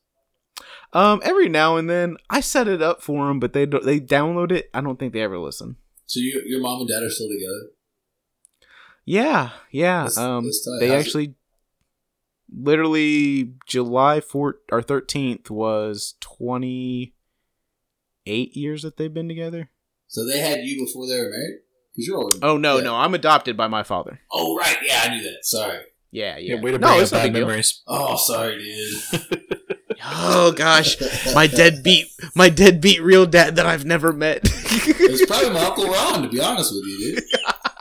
[0.92, 4.00] Um, every now and then I set it up for them, but they don't, they
[4.02, 4.70] download it.
[4.74, 5.78] I don't think they ever listen.
[6.08, 7.72] So you, your mom and dad are still together?
[9.06, 10.00] Yeah, yeah.
[10.04, 11.36] That's- um, that's they How's it- actually,
[12.54, 17.14] literally July fourth or thirteenth was twenty
[18.26, 19.70] eight years that they've been together.
[20.08, 21.60] So they had you before they were married?
[21.94, 22.38] Because you're older.
[22.42, 22.84] Oh no, Yeah.
[22.84, 24.20] no, I'm adopted by my father.
[24.32, 25.40] Oh right, yeah, I knew that.
[25.44, 25.80] Sorry.
[26.12, 26.56] Yeah, yeah.
[26.56, 27.48] Yeah, way to no, bring it's up no bad big deal.
[27.48, 27.82] memories.
[27.88, 29.44] Oh, sorry, dude.
[30.10, 30.96] Oh gosh,
[31.34, 34.42] my deadbeat, my deadbeat real dad that I've never met.
[34.44, 37.24] It was probably my uncle Ron, to be honest with you, dude.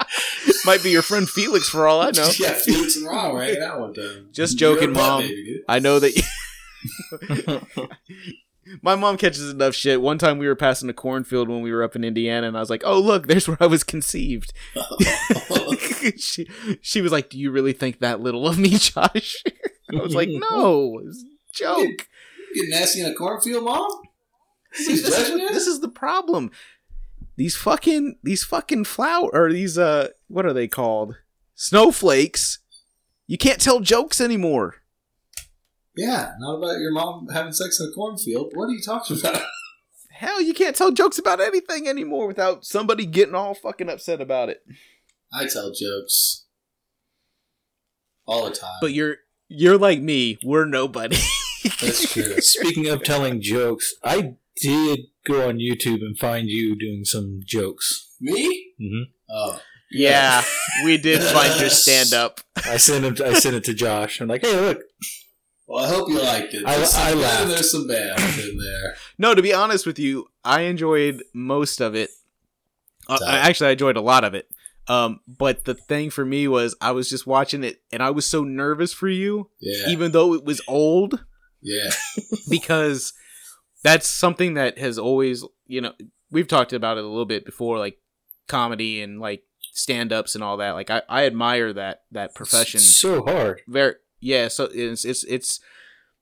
[0.64, 2.28] Might be your friend Felix for all I know.
[2.38, 4.28] Yeah, Felix and Ron were hanging out one time.
[4.32, 5.20] Just You're joking, Mom.
[5.22, 5.62] baby.
[5.68, 6.12] I know that.
[8.82, 10.00] My mom catches enough shit.
[10.00, 12.60] One time we were passing a cornfield when we were up in Indiana, and I
[12.60, 14.52] was like, "Oh look, there's where I was conceived."
[16.18, 16.46] she
[16.80, 19.42] she was like, "Do you really think that little of me, Josh?"
[19.92, 22.08] I was like, "No, it's a joke."
[22.54, 23.90] You get nasty in a cornfield, mom.
[24.72, 26.50] See, this, is, this is the problem.
[27.36, 31.16] These fucking these fucking flower or these uh what are they called?
[31.54, 32.60] Snowflakes.
[33.26, 34.76] You can't tell jokes anymore.
[35.96, 38.52] Yeah, not about your mom having sex in a cornfield.
[38.54, 39.42] What are you talking about?
[40.10, 44.48] Hell, you can't tell jokes about anything anymore without somebody getting all fucking upset about
[44.48, 44.62] it.
[45.32, 46.46] I tell jokes
[48.26, 48.78] all the time.
[48.80, 49.16] But you're
[49.48, 50.38] you're like me.
[50.44, 51.16] We're nobody.
[51.80, 52.40] That's true.
[52.40, 58.14] Speaking of telling jokes, I did go on YouTube and find you doing some jokes.
[58.20, 58.72] Me?
[58.80, 59.10] Mm-hmm.
[59.30, 60.42] Oh, yeah,
[60.84, 62.40] we did find your stand up.
[62.56, 63.20] I sent it.
[63.20, 64.20] I sent it to Josh.
[64.20, 64.80] I'm like, hey, look.
[65.66, 66.64] Well, I hope you liked it.
[66.66, 67.48] I- There's some I good laughed.
[67.48, 68.96] There's some bad in there.
[69.18, 72.10] No, to be honest with you, I enjoyed most of it.
[73.08, 74.48] Uh, I, actually, I enjoyed a lot of it.
[74.88, 78.26] Um, but the thing for me was I was just watching it and I was
[78.26, 81.24] so nervous for you, Yeah, even though it was old,
[81.62, 81.90] yeah,
[82.50, 83.12] because
[83.82, 85.92] that's something that has always, you know,
[86.30, 87.98] we've talked about it a little bit before, like
[88.48, 90.72] comedy and like stand ups and all that.
[90.72, 93.62] Like I, I admire that that profession It's so hard.
[93.66, 95.60] very yeah so it's it's it's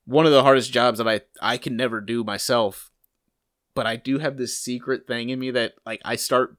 [0.05, 2.91] one of the hardest jobs that i i can never do myself
[3.73, 6.57] but i do have this secret thing in me that like i start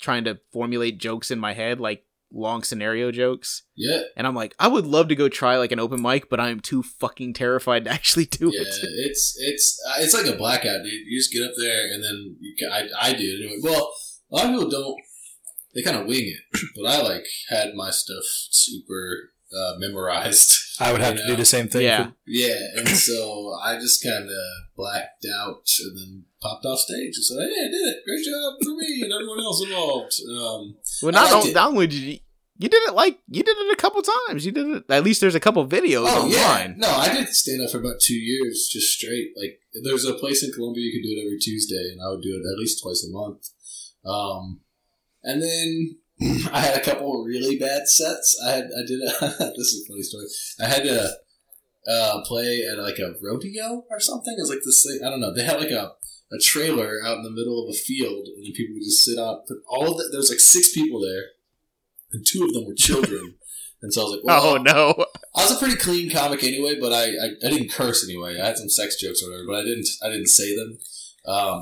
[0.00, 4.54] trying to formulate jokes in my head like long scenario jokes yeah, and i'm like
[4.58, 7.84] i would love to go try like an open mic but i'm too fucking terrified
[7.84, 8.60] to actually do yeah.
[8.60, 8.68] it
[9.08, 11.06] It's it's uh, it's like a blackout, dude.
[11.06, 13.58] You just get up there and then you I I do it anyway.
[13.62, 13.92] Well,
[14.30, 15.00] a lot of people don't.
[15.74, 20.54] They kind of wing it, but I like had my stuff super uh, memorized.
[20.80, 21.32] I would have you to know?
[21.34, 21.82] do the same thing.
[21.82, 22.06] Yeah.
[22.06, 24.36] for- Yeah, and so I just kind of
[24.76, 27.96] blacked out and then popped off stage and said, "Hey, I did it!
[28.06, 31.54] Great job for me and everyone else involved." Um, well I not, liked on- it.
[31.54, 32.18] not only did you
[32.60, 35.20] you did it like you did it a couple times you did it at least
[35.20, 38.16] there's a couple videos oh online yeah, no, I did stand up for about two
[38.18, 39.30] years just straight.
[39.40, 42.22] Like, there's a place in Columbia you could do it every Tuesday, and I would
[42.22, 43.48] do it at least twice a month.
[44.04, 44.60] Um,
[45.22, 45.98] and then
[46.52, 48.40] I had a couple of really bad sets.
[48.44, 50.26] I had I did a this is a funny story.
[50.60, 51.10] I had to
[51.88, 54.34] uh, play at like a rodeo or something.
[54.36, 55.06] It was like this thing.
[55.06, 55.32] I don't know.
[55.32, 55.92] They had like a
[56.30, 59.44] a trailer out in the middle of a field, and people would just sit out.
[59.48, 61.24] But all of the, there was like six people there,
[62.12, 63.36] and two of them were children.
[63.82, 65.06] and so I was like, well, oh no
[65.38, 68.40] I was a pretty clean comic anyway, but I, I, I didn't curse anyway.
[68.40, 70.78] I had some sex jokes or whatever, but I didn't I didn't say them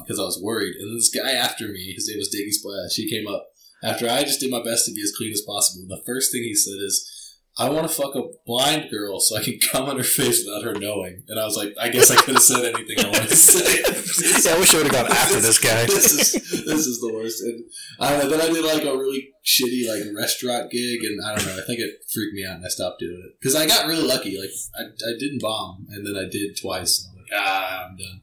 [0.03, 0.77] because I was worried.
[0.77, 2.95] And this guy after me, his name was Diggy Splash.
[2.95, 3.49] He came up
[3.83, 5.87] after I just did my best to be as clean as possible.
[5.89, 7.11] The first thing he said is,
[7.59, 10.65] "I want to fuck a blind girl so I can come on her face without
[10.65, 13.29] her knowing." And I was like, I guess I could have said anything I wanted
[13.29, 13.83] to say.
[14.17, 15.85] Yeah, I wish I would have gone after this guy.
[15.87, 17.43] this is this is the worst.
[17.43, 17.65] And
[18.01, 18.31] I don't know.
[18.37, 21.53] Then I did like a really shitty like restaurant gig, and I don't know.
[21.63, 24.07] I think it freaked me out, and I stopped doing it because I got really
[24.07, 24.39] lucky.
[24.41, 27.05] Like I, I didn't bomb, and then I did twice.
[27.07, 28.21] And I'm like, ah, I'm done.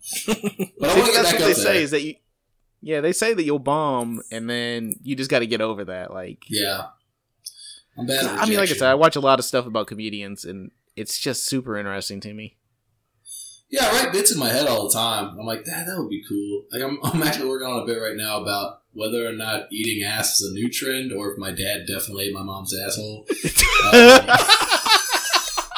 [0.79, 1.53] But I See, want to get that's back what up they there.
[1.53, 2.15] say is that you
[2.83, 6.13] yeah they say that you'll bomb and then you just got to get over that
[6.13, 6.87] like yeah,
[7.97, 8.25] I'm bad.
[8.25, 10.71] At I mean, like I said, I watch a lot of stuff about comedians, and
[10.95, 12.57] it's just super interesting to me.
[13.69, 15.37] Yeah, I write bits in my head all the time.
[15.39, 16.65] I'm like, that that would be cool.
[16.71, 20.03] Like I'm, I'm actually working on a bit right now about whether or not eating
[20.03, 23.25] ass is a new trend, or if my dad definitely ate my mom's asshole.
[23.27, 24.29] Because um,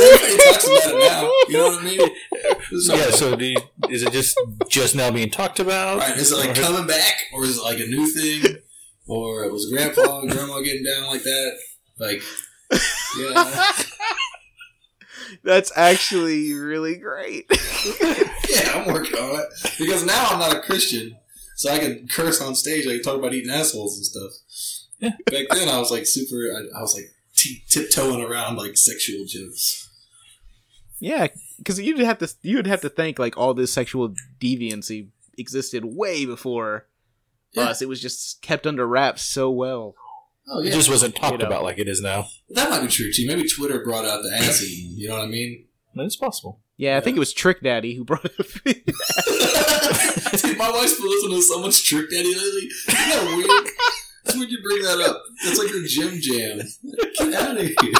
[0.00, 1.30] everybody talks about it now.
[1.48, 2.80] You know what I mean?
[2.80, 3.10] So, yeah.
[3.10, 3.56] So, do you,
[3.90, 5.98] is it just just now being talked about?
[5.98, 8.58] right, is it like coming back, or is it like a new thing,
[9.06, 11.58] or it was grandpa and grandma getting down like that?
[11.98, 12.22] Like,
[13.18, 13.72] yeah,
[15.44, 17.46] That's actually really great.
[18.50, 19.46] yeah, I'm working on it
[19.78, 21.16] because now I'm not a Christian,
[21.56, 22.86] so I can curse on stage.
[22.86, 24.32] I can talk about eating assholes and stuff.
[24.98, 25.10] Yeah.
[25.30, 26.36] Back then, I was like super.
[26.52, 29.88] I, I was like t- tiptoeing around like sexual jokes.
[31.00, 35.84] yeah, because you'd have to you'd have to think like all this sexual deviancy existed
[35.84, 36.86] way before
[37.52, 37.64] Yeah.
[37.64, 37.82] us.
[37.82, 39.94] It was just kept under wraps so well.
[40.48, 40.70] Oh yeah.
[40.70, 41.46] It just wasn't talked You know.
[41.46, 42.28] about like it is now.
[42.50, 43.26] that might be true too.
[43.26, 44.92] Maybe Twitter brought out the ass eating.
[44.96, 45.64] You know what I mean?
[45.98, 46.60] It's possible.
[46.78, 48.32] Yeah, I think it was Trick Daddy who brought it.
[48.38, 48.46] up.
[50.42, 52.68] Dude, my wife's been listening to so much Trick Daddy lately.
[52.68, 53.68] Isn't that weird?
[54.26, 55.22] It's weird you bring that up.
[55.44, 56.60] That's like her gym jam.
[57.18, 57.92] Get out of here.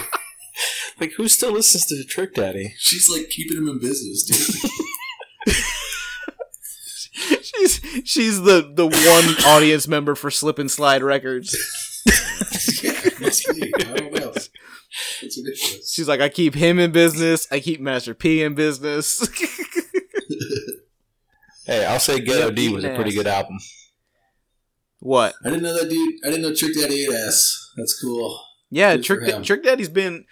[0.98, 2.74] Like, who still listens to Trick Daddy?
[2.78, 5.54] She's like keeping him in business, dude.
[7.42, 11.54] she's she's the the one audience member for Slip and Slide Records.
[12.82, 13.72] yeah, must be.
[13.76, 14.32] I don't know.
[15.22, 15.92] It's ridiculous.
[15.92, 17.46] She's like, I keep him in business.
[17.50, 19.28] I keep Master P in business.
[21.66, 23.58] Hey, I'll say Ghetto D was a pretty good album.
[25.00, 25.34] What?
[25.44, 26.14] I didn't know that dude.
[26.24, 27.70] I didn't know Trick Daddy ate ass.
[27.76, 28.40] That's cool.
[28.70, 30.24] Yeah, Good Trick da- Trick Daddy's been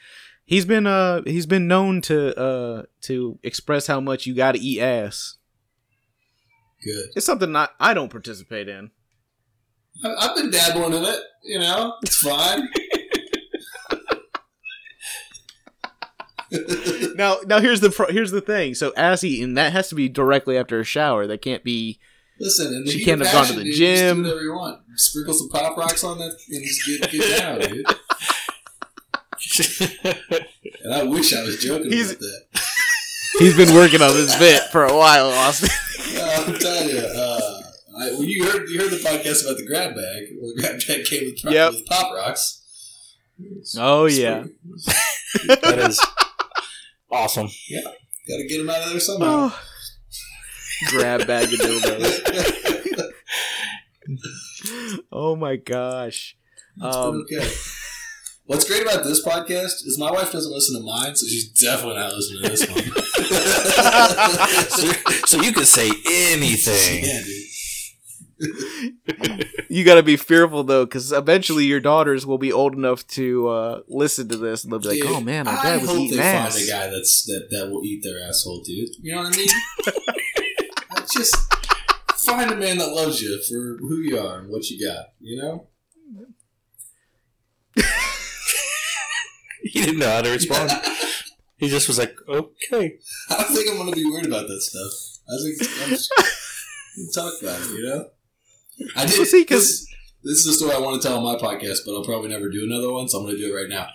[0.45, 4.59] he's been uh he's been known to uh to express how much you got to
[4.61, 5.37] eat ass.
[6.83, 7.11] Good.
[7.15, 8.91] It's something not I don't participate in.
[10.03, 11.21] I, I've been dabbling in it.
[11.45, 12.69] You know, it's fine.
[17.17, 18.75] Now now here's the pro- here's the thing.
[18.75, 21.27] So ass eating that has to be directly after a shower.
[21.27, 21.99] That can't be
[22.41, 24.17] Listen, and She can't have gone to the gym.
[24.19, 24.81] Do whatever you want.
[24.97, 27.87] Sprinkle some pop rocks on that and just get, get down, dude.
[30.85, 32.43] And I wish I was joking He's- about that.
[33.39, 35.71] He's been working on this bit for a while, Austin.
[36.17, 37.63] Uh, I'm telling you, uh,
[37.99, 40.79] I, when you heard you heard the podcast about the grab bag, well, the grab
[40.87, 41.73] bag came with, Yep.
[41.73, 42.63] with pop rocks.
[43.77, 44.45] Oh yeah.
[45.49, 46.01] that is
[47.11, 47.49] awesome.
[47.69, 49.51] Yeah, Got to get him out of there somehow.
[49.51, 49.61] Oh.
[50.91, 53.03] Grab bag of dildos.
[55.13, 56.37] Oh my gosh.
[56.81, 57.47] Um, okay.
[58.47, 61.97] What's great about this podcast is my wife doesn't listen to mine, so she's definitely
[62.01, 62.85] not listening to this one.
[64.69, 64.93] so,
[65.27, 67.05] so you can say anything.
[67.05, 67.45] yeah, dude.
[69.71, 73.49] you got to be fearful though, because eventually your daughters will be old enough to
[73.49, 75.91] uh, listen to this, and they'll be like, Dude, "Oh man, our I dad was
[75.91, 78.89] hope eating they ass." find a guy that's that, that will eat their asshole, dude.
[79.01, 79.49] You know what I mean?
[81.15, 81.37] Just
[82.27, 85.07] find a man that loves you for who you are and what you got.
[85.21, 85.69] You know?
[89.67, 90.71] He didn't know how to respond.
[91.57, 92.99] He just was like, okay.
[93.31, 94.93] I don't think I'm going to be worried about that stuff.
[95.27, 97.71] I think I'm just gonna talk about it.
[97.71, 98.07] You know?
[98.95, 99.27] I did.
[99.27, 99.87] see because
[100.23, 102.51] this, is a story I want to tell on my podcast, but I'll probably never
[102.51, 103.89] do another one, so I'm going to do it right now.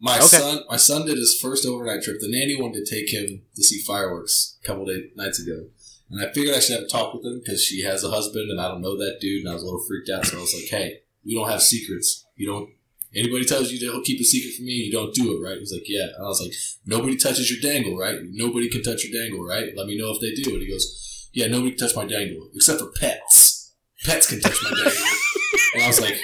[0.00, 0.26] My Okay.
[0.28, 2.18] son, my son did his first overnight trip.
[2.20, 5.66] The nanny wanted to take him to see fireworks a couple days nights ago,
[6.10, 8.50] and I figured I should have a talk with him because she has a husband,
[8.50, 10.26] and I don't know that dude, and I was a little freaked out.
[10.26, 12.26] So I was like, "Hey, we don't have secrets.
[12.36, 12.70] You don't.
[13.14, 15.72] Anybody tells you to keep a secret from me, you don't do it, right?" He's
[15.72, 16.52] like, "Yeah," and I was like,
[16.86, 18.18] "Nobody touches your dangle, right?
[18.30, 19.74] Nobody can touch your dangle, right?
[19.76, 22.48] Let me know if they do." And he goes, "Yeah, nobody can touch my dangle
[22.54, 23.72] except for pets.
[24.04, 24.92] Pets can touch my dangle."
[25.74, 26.18] and I was like,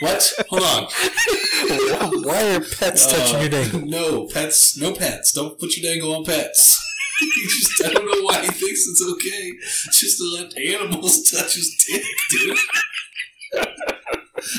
[0.00, 0.32] "What?
[0.50, 0.88] Hold on."
[2.24, 3.80] Why are pets touching Uh, your dangle?
[3.82, 4.76] No, pets.
[4.76, 5.32] No pets.
[5.32, 6.80] Don't put your dangle on pets.
[7.34, 9.52] He just, I don't know why he thinks it's okay
[9.92, 12.58] just to let animals touch his dick, dude.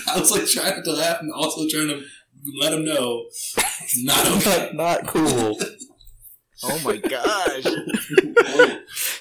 [0.07, 2.03] I was like trying to laugh and also trying to
[2.59, 4.71] let him know it's not okay.
[4.73, 5.57] Not, not cool.
[6.63, 7.65] Oh my gosh.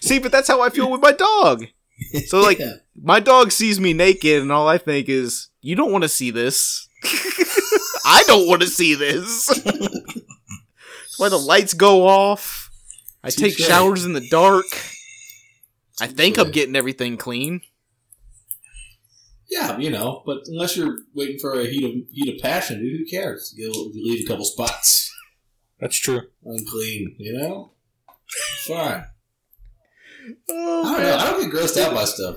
[0.00, 1.64] See, but that's how I feel with my dog.
[2.26, 2.74] So like, Yeah.
[3.00, 6.30] my dog sees me naked, and all I think is, "You don't want to see
[6.30, 6.88] this."
[8.04, 9.46] I don't want to see this.
[9.46, 12.61] That's why the lights go off.
[13.24, 13.66] I take Touche.
[13.66, 14.64] showers in the dark.
[16.00, 17.60] I think I'm getting everything clean.
[19.50, 23.00] Yeah, you know, but unless you're waiting for a heat of heat of passion, dude,
[23.00, 23.54] who cares?
[23.56, 25.12] You, you leave a couple spots
[25.78, 26.22] That's true.
[26.44, 27.72] unclean, you know.
[28.66, 29.04] Fine.
[30.48, 31.16] Oh, I don't know.
[31.16, 32.36] I don't get grossed out by stuff.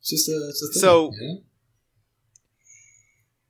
[0.00, 0.80] It's just a, it's a thing.
[0.80, 1.38] So- you know?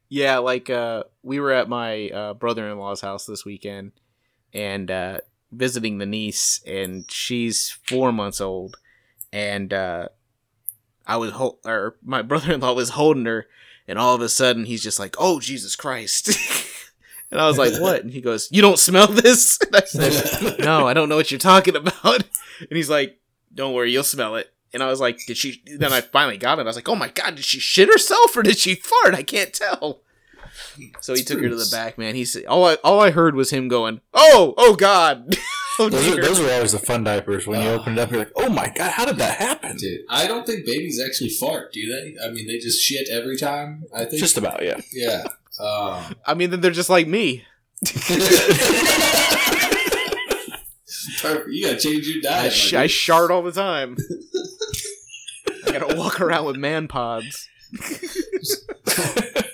[0.09, 3.91] Yeah, like uh we were at my uh brother-in-law's house this weekend
[4.57, 5.19] and uh
[5.53, 8.77] visiting the niece and she's 4 months old
[9.33, 10.09] and uh
[11.07, 13.47] I was hol- or my brother-in-law was holding her
[13.87, 16.29] and all of a sudden he's just like, "Oh, Jesus Christ."
[17.31, 20.59] and I was like, "What?" And he goes, "You don't smell this?" And I said,
[20.59, 22.25] "No, I don't know what you're talking about."
[22.59, 23.21] And he's like,
[23.55, 26.59] "Don't worry, you'll smell it." And I was like, "Did she?" Then I finally got
[26.59, 26.63] it.
[26.63, 29.15] I was like, "Oh my god, did she shit herself or did she fart?
[29.15, 30.03] I can't tell."
[31.01, 32.15] So he It's took her to the back, man.
[32.15, 35.37] He's all I all I heard was him going, "Oh, oh god."
[35.79, 37.47] oh Those are, those are always the fun diapers.
[37.47, 37.75] When you Ah.
[37.81, 39.77] open it up, you're like, oh my god, how did that happen?
[39.77, 42.17] Dude, I don't think babies actually fart, do they?
[42.25, 43.85] I mean, they just shit every time.
[43.95, 44.21] I think.
[44.21, 44.81] Just about, yeah.
[44.93, 45.25] yeah.
[45.61, 47.45] Um, I mean, then they're just like me.
[51.49, 52.47] You gotta change your diet.
[52.47, 53.97] I, sh- I shart all the time.
[55.67, 57.49] I gotta walk around with man pods.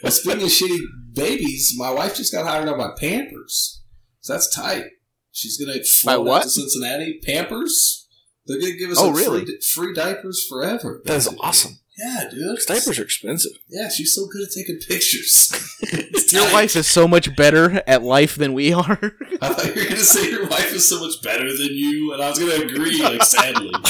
[0.03, 0.80] well, speaking of shitty
[1.12, 3.82] babies, my wife just got hired on by Pampers.
[4.20, 4.84] So that's tight.
[5.32, 6.42] She's gonna fly out what?
[6.44, 7.20] to Cincinnati.
[7.24, 8.06] Pampers.
[8.46, 9.44] They're gonna give us Oh, like, really?
[9.46, 11.00] free, free diapers forever.
[11.04, 11.78] That is awesome.
[11.98, 12.58] Yeah, dude.
[12.66, 13.52] diapers are expensive.
[13.68, 15.52] Yeah, she's so good at taking pictures.
[16.32, 18.98] Your wife is so much better at life than we are.
[19.42, 22.22] I thought you were gonna say your wife is so much better than you, and
[22.22, 23.70] I was gonna agree, like sadly.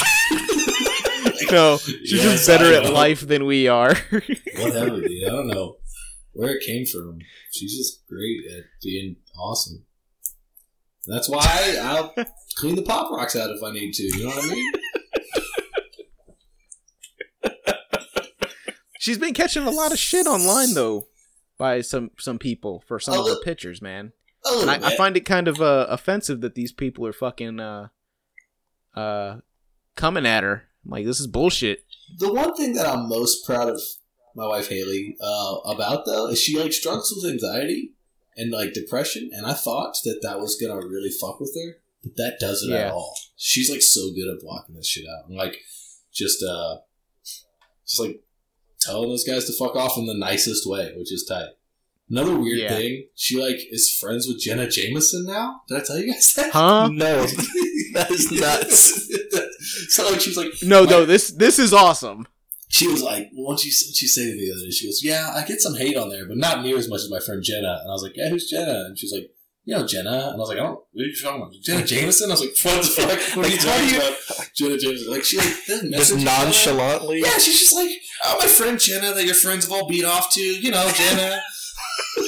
[1.51, 3.95] no, she's Yes, just better at life than we are.
[4.59, 5.23] Whatever, dude.
[5.25, 5.77] I don't know
[6.33, 7.19] where it came from.
[7.51, 9.85] She's just great at being awesome.
[11.05, 12.13] That's why I'll
[12.57, 14.03] clean the pop rocks out if I need to.
[14.03, 14.71] You know what I mean?
[18.99, 21.07] She's been catching a lot of shit online though
[21.57, 24.13] by some some people for some A of her pictures, man.
[24.45, 27.89] And I, I find it kind of uh, offensive that these people are fucking uh
[28.95, 29.37] uh
[29.97, 30.63] coming at her.
[30.85, 31.83] I'm like this is bullshit.
[32.17, 33.81] the one thing that I'm most proud of
[34.35, 37.93] my wife Haley uh, about though is she like struggles with anxiety
[38.35, 42.15] and like depression, and I thought that that was gonna really fuck with her, but
[42.17, 42.87] that doesn't Yeah.
[42.87, 43.15] at all.
[43.35, 45.57] She's like so good at blocking this shit out, and like
[46.11, 46.77] just uh,
[47.85, 48.21] just like
[48.81, 51.49] telling those guys to fuck off in the nicest way, which is tight.
[52.09, 52.75] Another weird Yeah.
[52.75, 55.61] thing, she like is friends with Jenna Jameson now.
[55.67, 56.51] Did I tell you guys that?
[56.51, 56.89] Huh?
[56.91, 57.25] No,
[57.93, 59.09] that is nuts.
[59.95, 62.27] so like she's like No, no, this this is awesome.
[62.75, 65.01] She was like, "What she what she say to me the other day?" She goes,
[65.03, 67.41] "Yeah, I get some hate on there, but not near as much as my friend
[67.43, 69.29] Jenna." And I was like, "Yeah, who's Jenna?" And she's like,
[69.65, 70.79] "You know Jenna." And I was like, "I don't.
[70.91, 71.53] What are you talking about?
[71.61, 73.37] Jenna Jameson?" I was like, "What the fuck?
[73.37, 75.11] What are you Like, how do talking you- about?" Jenna Jameson.
[75.11, 76.45] Like she like doesn't just message Jenna.
[76.45, 77.19] nonchalantly.
[77.21, 77.91] Yeah, she's just like,
[78.25, 80.41] "Oh, my friend Jenna that your friends have all beat off to.
[80.41, 81.41] You know, Jenna."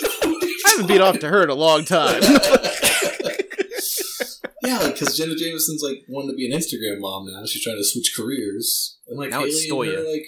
[0.68, 2.22] I haven't beat off to her in a long time.
[4.68, 7.46] yeah, like because Jenna Jameson's like wanting to be an Instagram mom now.
[7.46, 10.26] She's trying to switch careers, and like Now it's Haley and her, like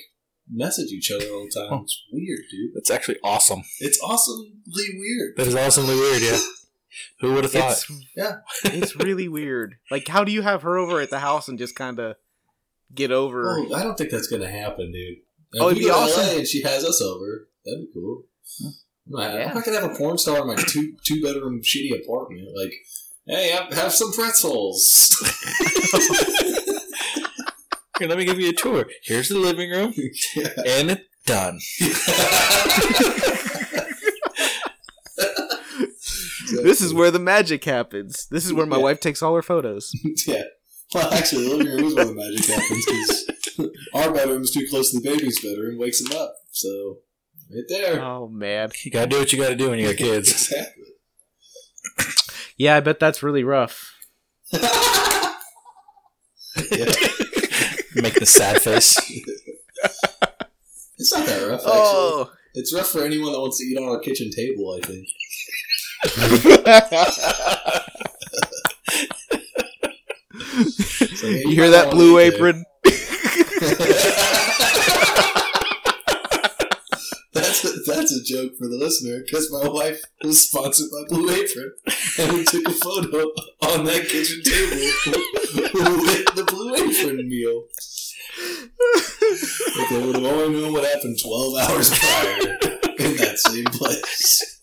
[0.52, 1.70] message each other all the time.
[1.70, 1.80] Huh.
[1.84, 2.72] It's weird, dude.
[2.76, 3.64] That's actually awesome.
[3.80, 5.36] It's awesomely weird.
[5.38, 6.22] That is awesomely weird.
[6.22, 6.40] Yeah.
[7.20, 7.72] Who would have thought?
[7.74, 8.38] it's Yeah.
[8.64, 9.76] it's really weird.
[9.92, 12.16] Like, how do you have her over at the house and just kind of
[12.94, 13.50] get over?
[13.60, 15.18] Oh, I don't think that's gonna happen, dude.
[15.54, 16.26] If Oh, we it'd be go awesome.
[16.26, 17.50] LA and she has us over.
[17.66, 18.24] That'd be cool.
[18.66, 18.74] I'm
[19.08, 19.50] not, Yeah.
[19.50, 22.48] I'm not gonna have a porn star in my two two bedroom shitty apartment.
[22.56, 22.74] Like,
[23.28, 25.16] hey, have, have some pretzels.
[28.00, 28.86] Here, let me give you a tour.
[29.04, 29.94] Here's the living room,
[30.36, 30.50] Yeah.
[30.68, 31.60] and it's done.
[36.64, 38.26] This is where the magic happens.
[38.32, 38.84] This is where my Yeah.
[38.84, 39.92] wife takes all her photos.
[40.26, 40.44] yeah.
[40.94, 44.92] Well, actually, the living room is where the magic happens because our bedroom's too close
[44.92, 46.36] to the baby's bedroom, wakes him up.
[46.52, 47.00] So,
[47.54, 48.02] right there.
[48.02, 48.70] Oh man.
[48.84, 50.32] You gotta do what you gotta do when you got kids.
[50.32, 50.84] exactly.
[52.58, 53.93] Yeah, I bet that's really rough.
[54.51, 54.60] yeah.
[57.95, 58.97] Make the sad face.
[60.97, 61.70] It's not that rough, oh.
[61.70, 61.74] actually.
[61.74, 62.32] Oh.
[62.55, 65.08] It's rough for anyone that wants to eat on our kitchen table, I think.
[71.18, 72.64] So, yeah, you hear that blue apron?
[77.86, 81.74] that's a, joke for the listener because my wife was sponsored by Blue Apron,
[82.20, 83.18] and we took a photo
[83.61, 87.65] on that kitchen table with the Blue Apron meal.
[88.39, 92.39] If they would have only known what happened twelve hours prior
[92.99, 94.59] in that same place.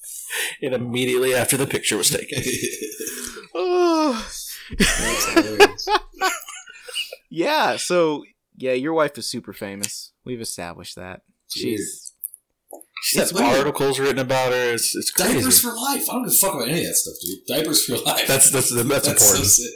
[0.62, 2.42] And immediately after the picture was taken.
[3.56, 4.28] Oh.
[7.34, 8.22] Yeah, so
[8.56, 10.12] yeah, your wife is super famous.
[10.24, 11.22] We've established that.
[11.50, 12.03] She's She's
[13.14, 14.72] It's got articles written about her.
[14.74, 15.34] It's, it's crazy.
[15.34, 16.08] Diapers for life.
[16.08, 17.38] I don't give a fuck about any of that stuff, dude.
[17.46, 18.26] Diapers for life.
[18.26, 19.44] That's that's that's, That's important.
[19.46, 19.72] so sick.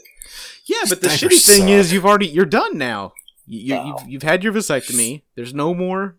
[0.66, 1.68] Yeah, but the Diapers shitty thing suck.
[1.70, 3.12] is you've already you're done now.
[3.46, 3.86] You, you, Wow.
[4.00, 5.22] you've, you've had your vasectomy.
[5.34, 6.16] There's no more.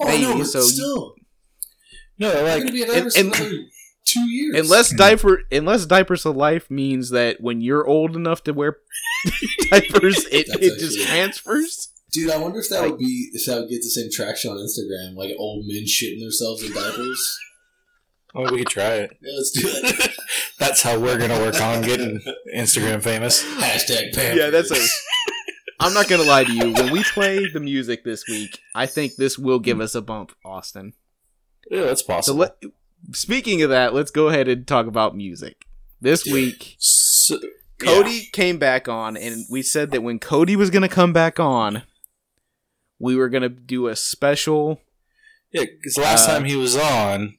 [0.00, 1.14] Oh, I know, Baby, but so you-
[2.18, 3.34] No, like be a and- and-
[4.04, 4.56] two years.
[4.58, 4.96] Unless hmm.
[4.96, 8.78] diaper unless diapers of life means that when you're old enough to wear
[9.70, 11.89] diapers, it, it just transfers.
[12.12, 14.50] Dude, I wonder if that Like- would be if that would get the same traction
[14.50, 17.38] on Instagram, like old men shitting themselves in diapers.
[18.34, 19.16] oh, we could try it.
[19.22, 20.10] Yeah, let's do it.
[20.58, 22.20] That's how we're gonna work on getting
[22.54, 23.42] Instagram famous.
[23.44, 24.36] Hashtag Pampers.
[24.38, 24.76] Yeah, that's a.
[25.78, 26.72] I'm not gonna lie to you.
[26.74, 30.32] When we play the music this week, I think this will give us a bump,
[30.44, 30.92] Austin.
[31.70, 32.38] Yeah, that's So possible.
[32.40, 32.56] let.
[33.12, 35.64] Speaking of that, let's go ahead and talk about music.
[36.02, 36.34] This Yeah.
[36.34, 37.40] week, So-
[37.78, 41.40] Cody came back on, and we said that when Cody was going to come back
[41.40, 41.82] on,
[43.00, 44.80] we were going to do a special.
[45.52, 47.38] Yeah, because last Uh, time he was on,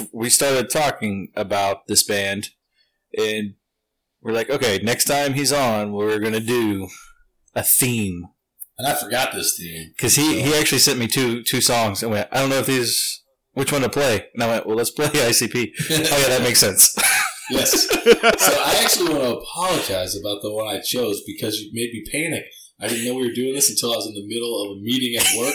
[0.00, 2.48] f- we started talking about this band,
[3.18, 3.54] and
[4.22, 6.88] we're like, okay, next time he's on, we're gonna do
[7.54, 8.28] a theme.
[8.78, 12.10] And I forgot this theme Because he, he actually sent me two two songs and
[12.12, 14.28] went, I don't know if these which one to play.
[14.32, 15.72] And I went, well, let's play ICP.
[15.90, 16.96] oh yeah, that makes sense.
[17.50, 17.88] yes.
[18.04, 22.02] So I actually want to apologize about the one I chose because you made me
[22.10, 22.44] panic.
[22.82, 24.80] I didn't know we were doing this until I was in the middle of a
[24.80, 25.54] meeting at work,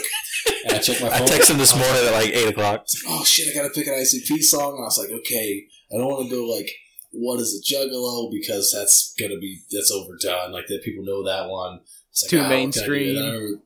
[0.65, 1.15] and I checked my phone.
[1.15, 1.28] I phone.
[1.28, 2.86] texted him this morning at like eight o'clock.
[3.07, 4.73] oh shit, I gotta pick an ICP song.
[4.75, 6.69] And I was like, okay, I don't want to go like,
[7.11, 8.32] what is a juggalo?
[8.32, 10.51] Because that's gonna be, that's overdone.
[10.53, 11.82] Like, that people know that one.
[12.11, 12.61] It's like, Too ah, what can I do?
[12.63, 13.61] mainstream.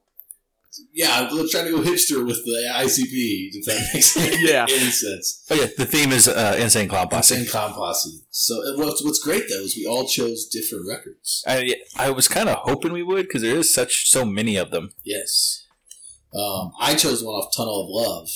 [0.77, 4.15] And I remember- yeah, I'm trying to go hipster with the ICP, if that makes
[4.41, 4.65] Yeah.
[4.69, 5.45] any sense.
[5.49, 7.35] Oh yeah, the theme is uh, Insane Clown Posse.
[7.35, 8.21] Insane Clown Posse.
[8.29, 11.43] So, what's, what's great though is we all chose different records.
[11.47, 14.71] I, I was kind of hoping we would because there is such so many of
[14.71, 14.91] them.
[15.03, 15.65] Yes.
[16.33, 18.29] Um, I chose one off Tunnel of Love,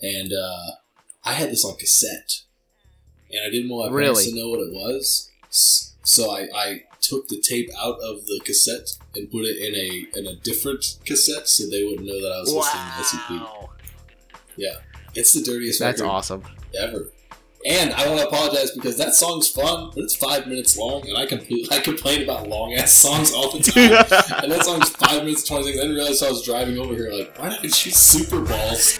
[0.00, 0.70] and uh,
[1.24, 2.40] I had this on cassette,
[3.30, 7.28] and I didn't want my parents to know what it was, so I, I took
[7.28, 11.48] the tape out of the cassette and put it in a in a different cassette,
[11.48, 13.68] so they wouldn't know that I was listening to SCP.
[14.56, 14.74] Yeah.
[15.14, 16.42] It's the dirtiest That's record awesome.
[16.78, 17.08] ever.
[17.64, 21.16] And I want to apologize because that song's fun, but it's five minutes long, and
[21.16, 23.92] I compl- I complain about long ass songs all the time.
[24.42, 25.78] and that song's five minutes twenty seconds.
[25.80, 27.12] I didn't realize I was driving over here.
[27.12, 28.98] Like, why did she shoot Super Balls?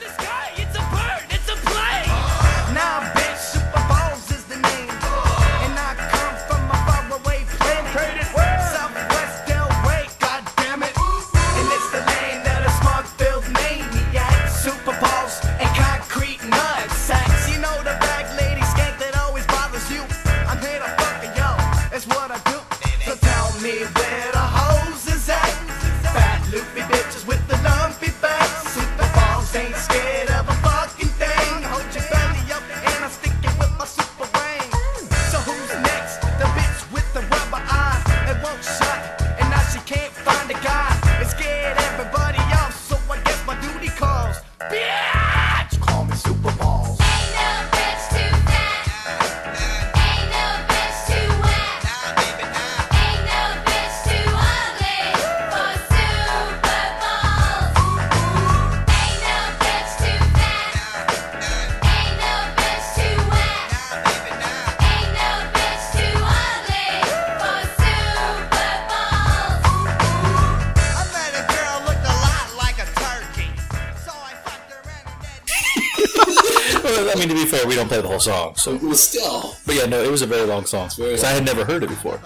[77.83, 78.55] Don't play the whole song.
[78.57, 79.55] So, It was still.
[79.67, 80.89] but yeah, no, it was a very long song.
[80.97, 82.21] very So I had never heard it before.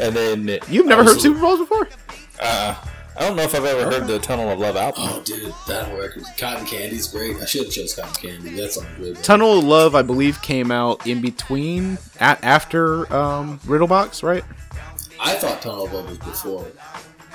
[0.00, 1.88] And then You've never heard Super Balls before?
[2.40, 2.74] Uh,
[3.16, 5.04] I don't know if I've ever heard the Tunnel of Love album.
[5.06, 6.24] Oh, dude, that whole record.
[6.36, 7.36] Cotton Candy's great.
[7.36, 8.50] I should have chose Cotton Candy.
[8.60, 9.24] That song's really good.
[9.24, 14.44] Tunnel of Love, I believe, came out in between, at, after um, Riddlebox, right?
[15.18, 16.66] I thought Tunnel of Love was before.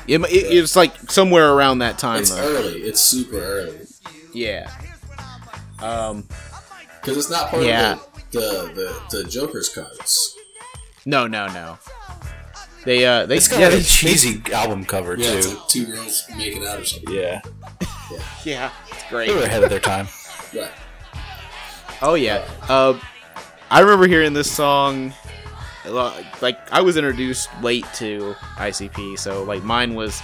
[0.07, 2.41] It, it, it's like somewhere around that time, It's though.
[2.43, 2.82] early.
[2.82, 3.80] It's super early.
[4.34, 4.69] Yeah.
[5.80, 6.28] Um,
[7.02, 7.93] Because it's not part Yeah.
[7.93, 10.38] of the, the, the, the Joker's cards.
[11.06, 11.78] no, no, no.
[12.84, 15.56] They, uh, they, It's got yeah, like they, a cheesy album cover Yeah, it's too.
[15.56, 17.14] like two girls making out or something.
[17.14, 17.41] Yeah,
[18.12, 19.28] yeah, yeah it's great.
[19.28, 20.08] they were ahead of their time.
[20.56, 20.72] Right.
[22.02, 22.43] Oh yeah.
[22.68, 22.99] Uh,
[23.70, 25.14] I remember hearing this song.
[25.88, 30.20] Like I was introduced late to ICP, so like mine was,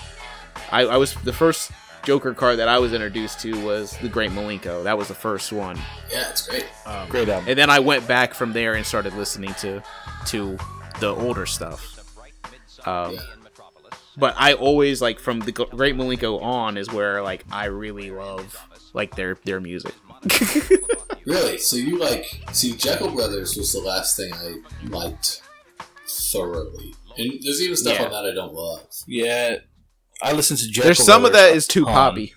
[0.71, 1.71] I, I was the first
[2.07, 4.85] Joker card that I was introduced to was the Great Milenko.
[4.85, 5.75] That was the first one,
[6.09, 6.65] Yeah, it's great.
[7.09, 7.49] Great album.
[7.49, 9.83] and then I went back from there and started listening to
[10.27, 10.57] to
[11.01, 11.99] the older stuff.
[12.87, 13.19] Um, Yeah.
[14.15, 18.57] but I always like from the Great Milenko on is where like I really love
[18.93, 19.93] like their their music.
[21.25, 21.57] Really?
[21.57, 22.23] So you like?
[22.53, 24.55] See, Jeckel Brothers was the last thing I
[24.87, 25.41] liked
[26.07, 28.05] thoroughly, and there's even stuff Yeah.
[28.05, 28.87] on that I don't love.
[29.07, 29.57] Yeah,
[30.21, 32.33] I listened to Jeckel There's some of that is too a poppy.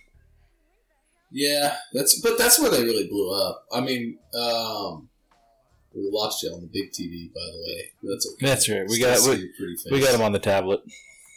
[1.33, 3.65] Yeah, that's but that's where they really blew up.
[3.73, 5.09] I mean, um,
[5.95, 7.93] we lost you on the big TV, by the way.
[8.03, 8.47] That's okay.
[8.47, 8.87] That's right.
[8.89, 9.89] We got- we- your pretty face.
[9.91, 10.81] We got him on the tablet.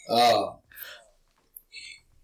[0.09, 0.53] Uh,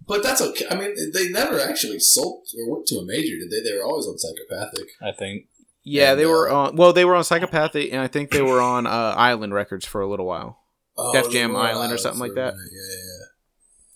[0.07, 0.65] but that's okay.
[0.69, 3.61] I mean, they never actually sold or went to a major, did they?
[3.61, 4.87] They were always on Psychopathic.
[5.01, 5.45] I think.
[5.83, 6.75] Yeah, And, they were uh, on.
[6.75, 10.01] Well, they were on Psychopathic, and I think they were on uh, Island Records for
[10.01, 10.57] a little while.
[10.97, 12.55] Oh, Def Jam were Island or something like that.
[12.55, 12.69] minute.
[12.73, 13.18] Yeah, yeah,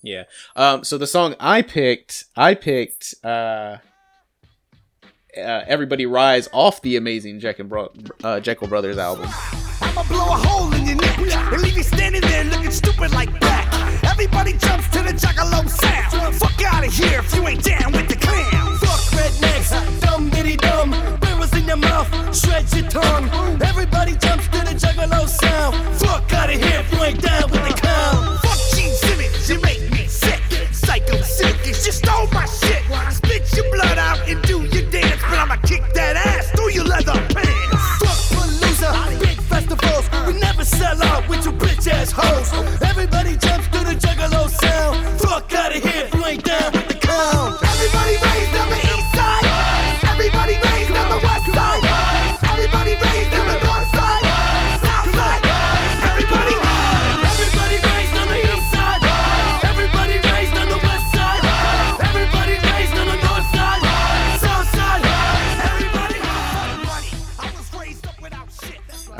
[0.03, 0.23] yeah.
[0.55, 0.83] Um.
[0.83, 3.15] So the song I picked, I picked.
[3.23, 3.77] Uh,
[5.35, 7.91] uh, Everybody Rise off the amazing Jeckel, Bro-
[8.23, 9.27] uh, Jeckel Brothers album.
[9.81, 13.31] I'ma blow a hole in your neck and leave you standing there looking stupid like
[13.39, 13.99] that.
[14.03, 15.13] Everybody jumps to the
[15.67, 16.35] sound.
[16.35, 18.77] Fuck out of here if you ain't down with the clown.
[18.77, 20.93] Fuck rednecks, dumb dumb.
[21.55, 22.09] In your mouth,
[22.75, 23.29] your tongue.
[23.61, 24.77] Everybody jumps to the
[25.27, 25.75] sound.
[25.97, 28.42] Fuck out of here if you ain't down with the clown.
[31.85, 32.81] You stole my shit.
[33.11, 36.85] Spit your blood out and do your dance, but I'ma kick that ass through your
[36.85, 37.83] leather pants.
[37.99, 40.09] Fuck Palooza, big festivals.
[40.25, 42.53] We never sell out with your bitch ass hoes.
[42.81, 45.19] Everybody jumps to the juggalo sound.
[45.19, 46.12] Fuck out of here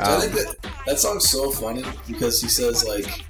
[0.04, 0.06] shit.
[0.06, 3.24] So I um, think that that song's so funny because he says like,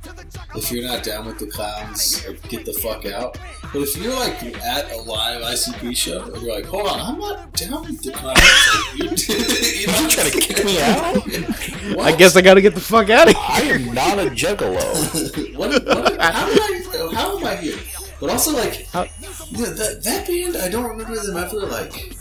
[0.56, 3.38] if you're not down with the clowns, like, get the fuck out.
[3.72, 7.18] But if you're like at a live ICP show and you're like, hold on, I'm
[7.18, 8.38] not down with the clowns.
[8.38, 9.04] Like, you,
[9.80, 11.96] you know, trying to kick me out?
[11.96, 12.06] What?
[12.14, 13.76] I guess I gotta get the fuck out of here.
[13.76, 15.56] I am not a juggalo.
[15.56, 17.78] what, what, how, I, how am I here?
[18.20, 19.06] But also, like, How-
[19.50, 22.14] yeah, that, that band, I don't remember them ever, like,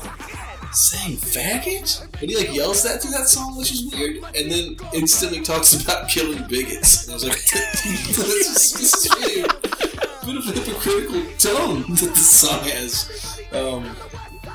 [0.75, 2.01] saying faggot.
[2.21, 4.17] And he, like, yells that through that song, which is weird.
[4.35, 7.03] And then instantly talks about killing bigots.
[7.03, 11.81] And I was like, this, is, this is really a bit of a hypocritical tone
[11.95, 13.39] that this song has.
[13.51, 13.95] Um,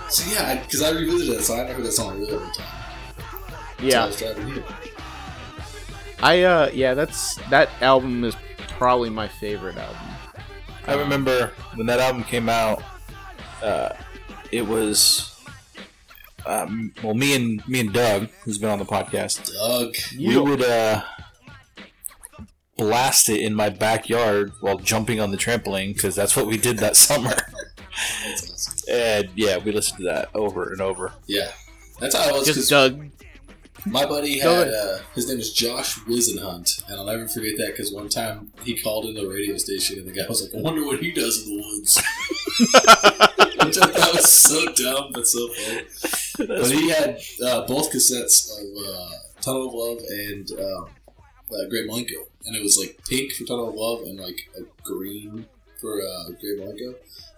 [0.08, 1.60] so, yeah, because I, revisited that song.
[1.60, 2.66] I heard that song a really long time.
[3.88, 4.64] So I Yeah, was driving here.
[6.20, 8.34] I uh, yeah, that's that album is
[8.66, 10.02] probably my favorite album.
[10.86, 12.82] I remember when that album came out.
[13.62, 13.90] Uh,
[14.50, 15.37] it was
[16.46, 19.94] um, well, me and me and Doug, who's been on the podcast, Doug.
[20.16, 21.02] we would uh,
[22.76, 26.78] blast it in my backyard while jumping on the trampoline because that's what we did
[26.78, 27.34] that summer.
[28.90, 31.12] And yeah, we listened to that over and over.
[31.26, 31.50] Yeah.
[32.00, 32.46] That's how I was.
[32.46, 33.10] Just Doug.
[33.86, 37.92] My buddy had uh, his name is Josh Wizenhunt, and I'll never forget that because
[37.92, 40.84] one time he called in the radio station and the guy was like, "I wonder
[40.84, 42.02] what he does in the woods."
[43.66, 45.82] Which I thought was so dumb but so funny.
[46.46, 50.88] But he had uh, both cassettes of uh, Tunnel of Love and um,
[51.50, 54.62] uh, Great Milenko, and it was like pink for Tunnel of Love and like a
[54.82, 55.46] green
[55.80, 56.94] for uh, Great Milenko.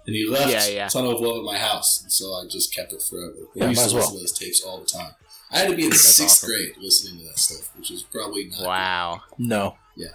[0.07, 0.89] And he left Yeah, yeah.
[0.89, 3.35] Tunnel of Love at my house, and so I just kept it forever.
[3.55, 4.11] Yeah, I used might to as listen well.
[4.13, 5.13] to those tapes all the time.
[5.53, 6.49] I had to be in That's sixth awesome.
[6.57, 8.67] grade listening to that stuff, which is probably not.
[8.67, 9.23] Wow.
[9.39, 10.09] No, So, uh,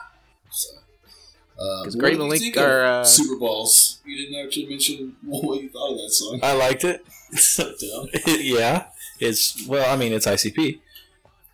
[1.55, 3.99] Because what Great Milenko, uh, Super Balls.
[4.05, 6.39] You didn't actually mention what you thought of that song.
[6.43, 7.05] I liked it.
[7.35, 8.07] so dumb.
[8.39, 8.87] yeah,
[9.19, 10.79] it's well, I mean, it's ICP.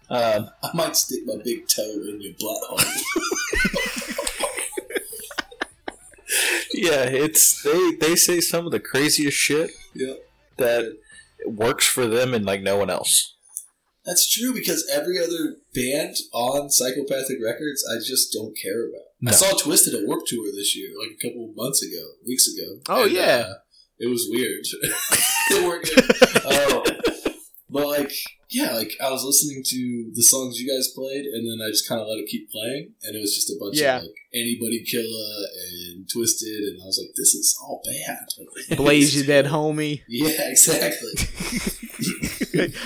[0.10, 2.80] Um, I might stick my big toe in your butt hole.
[6.74, 10.16] yeah, it's they they say some of the craziest shit yeah.
[10.58, 10.97] that
[11.45, 13.36] works for them and like no one else.
[14.04, 19.11] That's true because every other band on Psychopathic Records, I just don't care about.
[19.28, 22.47] I saw Twisted at Warped Tour this year, like a couple of months ago, weeks
[22.47, 22.80] ago.
[22.89, 23.45] Oh, and, yeah.
[23.47, 23.53] uh,
[23.99, 24.65] it was weird.
[25.49, 26.97] they weren't good.
[27.74, 28.11] But like,
[28.49, 31.88] yeah, like I was listening to the songs you guys played, and then I just
[31.88, 33.97] kind of let it keep playing, and it was just a bunch Yeah.
[33.97, 38.28] of like Anybody Killa and Twisted, and I was like, this is all bad.
[38.78, 40.01] Blaze Ya Dead Homie.
[40.09, 41.11] Yeah, exactly.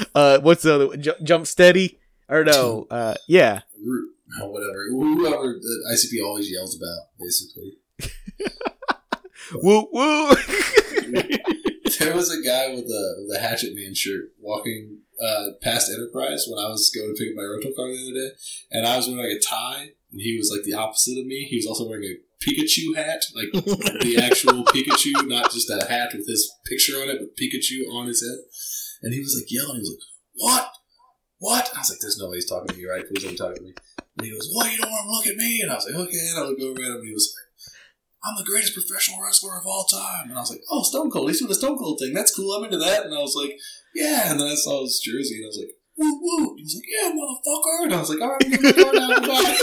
[0.16, 1.02] uh, what's the other one?
[1.02, 1.98] Ju- Jumpsteady
[2.30, 2.86] or no?
[2.92, 3.62] Uh, yeah.
[3.84, 4.12] Root,
[4.50, 4.86] whatever.
[4.90, 7.78] Whoever the ICP always yells about, basically.
[9.62, 10.36] Woo woo.
[12.00, 16.46] There was a guy with a with a Hatchet Man shirt walking uh, past Enterprise
[16.48, 18.36] when I was going to pick up my rental car the other day,
[18.72, 21.46] and I was wearing like a tie, and he was like the opposite of me.
[21.50, 26.14] He was also wearing a Pikachu hat, like the actual Pikachu, not just a hat
[26.14, 28.38] with his picture on it, but Pikachu on his head.
[29.02, 29.76] And he was like yelling.
[29.76, 30.72] He was like, "What?
[31.40, 33.08] What?" And I was like, "There's no way he's talking to me, right?
[33.08, 33.74] Please don't talk to me."
[34.18, 34.72] And he goes, "What?
[34.72, 36.62] You don't want to look at me?" And I was like, "Okay." And I looked
[36.62, 37.44] over at him, and he was like.
[38.26, 40.30] I'm the greatest professional wrestler of all time.
[40.30, 41.30] And I was like, oh, Stone Cold.
[41.30, 42.12] He's doing the Stone Cold thing.
[42.12, 42.54] That's cool.
[42.54, 43.06] I'm into that.
[43.06, 43.56] And I was like,
[43.94, 44.32] yeah.
[44.32, 46.56] And then I saw his jersey and I was like, woo woo.
[46.58, 47.84] He was like, yeah, motherfucker.
[47.84, 49.08] And I was like, all right, I'm gonna go now.
[49.16, 49.58] Goodbye.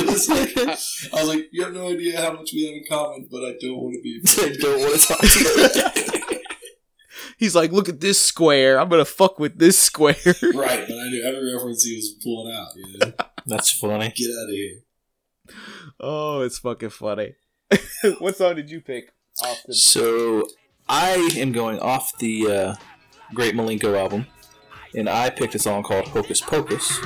[0.00, 2.84] it was like, I was like, you have no idea how much we have in
[2.88, 4.20] common, but I don't want to be.
[4.24, 6.19] I don't want to talk to you.
[7.40, 8.78] He's like, look at this square.
[8.78, 10.14] I'm gonna fuck with this square.
[10.26, 12.68] right, but I knew every reference he was pulling out.
[12.76, 13.12] You know?
[13.46, 14.12] That's funny.
[14.14, 14.80] Get out of here.
[16.00, 17.36] oh, it's fucking funny.
[18.18, 19.14] what song did you pick?
[19.42, 19.72] Austin?
[19.72, 20.48] So
[20.86, 22.74] I am going off the uh,
[23.32, 24.26] Great Malenko album,
[24.94, 27.00] and I picked a song called Hocus Pocus.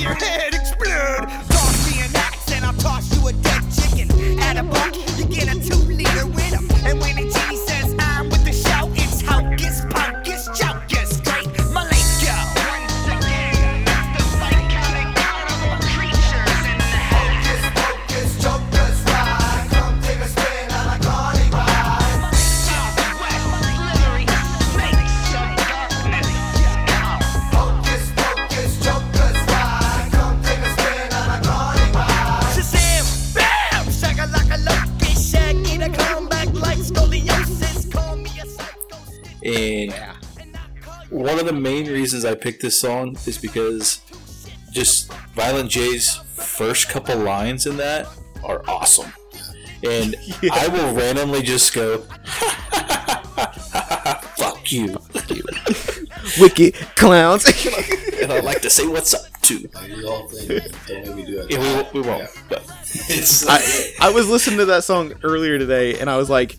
[0.00, 1.28] your head explode.
[1.50, 4.40] Toss me an axe and I'll toss you a dead chicken.
[4.40, 5.09] At a buck
[41.50, 44.00] the main reasons I picked this song is because
[44.70, 48.06] just Violent J's first couple lines in that
[48.44, 49.12] are awesome.
[49.82, 50.14] And
[50.52, 51.98] I will randomly just go,
[54.36, 54.96] fuck you.
[56.38, 57.44] Wicked clowns.
[58.20, 59.60] And I like to say what's up too.
[59.60, 60.60] Do the whole thing.
[60.86, 61.50] Don't make do it.
[61.50, 62.24] Yeah, we, we won't.
[62.24, 62.42] Yeah.
[62.50, 62.70] But
[63.48, 66.58] I, I was listening to that song earlier today, and I was like,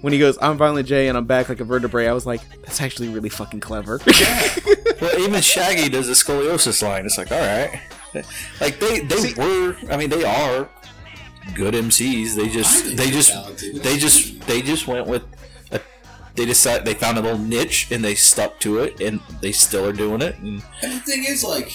[0.00, 2.40] when he goes, "I'm Violent J and I'm back like a vertebrae," I was like,
[2.62, 4.00] "That's actually really fucking clever."
[5.00, 7.06] well, even Shaggy does a scoliosis line.
[7.06, 7.80] It's like, all right,
[8.60, 9.76] like they they were.
[9.90, 10.68] I mean, they are
[11.54, 12.34] good MCs.
[12.34, 15.22] They just think they they're just they just they just went with.
[15.72, 15.80] A,
[16.34, 19.86] they decided they found a little niche and they stuck to it, and they still
[19.86, 20.38] are doing it.
[20.38, 21.72] And and the thing is, like,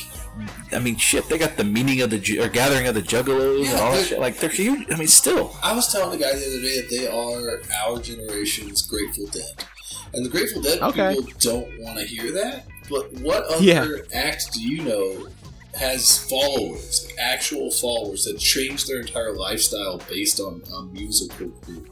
[0.71, 3.79] I mean, shit, they got the meaning of the or gathering of the Juggalos and
[3.79, 4.19] all that shit.
[4.19, 4.87] Like they're huge.
[4.91, 7.99] I mean, still, I was telling the guy the other day that they are our
[7.99, 9.65] generation's Grateful Dead.
[10.13, 11.15] And the Grateful Dead Okay.
[11.15, 12.65] people don't want to hear that.
[12.89, 13.87] But what other Yeah.
[14.13, 15.27] act do you know
[15.75, 21.87] has followers, like actual followers, that change their entire lifestyle based on a musical group?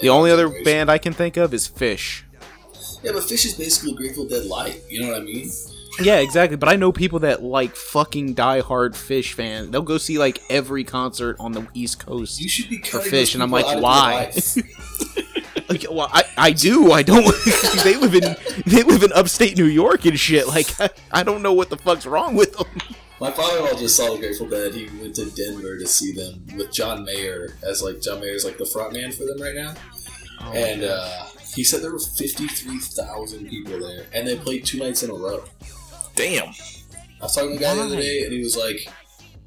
[0.00, 2.22] the only other band I can think of is Phish.
[3.02, 4.80] Yeah, but Phish is basically Grateful Dead light.
[4.88, 5.50] You know what I mean?
[6.00, 6.56] Yeah, exactly.
[6.56, 9.70] But I know people that like fucking diehard Phish fans.
[9.70, 12.40] They'll go see like every concert on the East Coast.
[12.40, 14.32] You should be For Phish, and I'm like, why?
[15.68, 16.92] Like, well, I, I do.
[16.92, 17.24] I don't.
[17.84, 18.36] they live in
[18.66, 20.46] they live in upstate New York and shit.
[20.46, 22.66] Like I, I don't know what the fuck's wrong with them.
[23.20, 24.74] My father-in-law just saw the Grateful Dead.
[24.74, 28.58] He went to Denver to see them with John Mayer as like John Mayer's like
[28.58, 29.74] the front man for them right now.
[30.52, 31.24] and uh,
[31.54, 35.14] he said there were fifty-three thousand people there, and they played two nights in a
[35.14, 35.42] row.
[36.14, 36.48] Damn.
[37.20, 38.88] I was talking to the guy the other day, and he was like,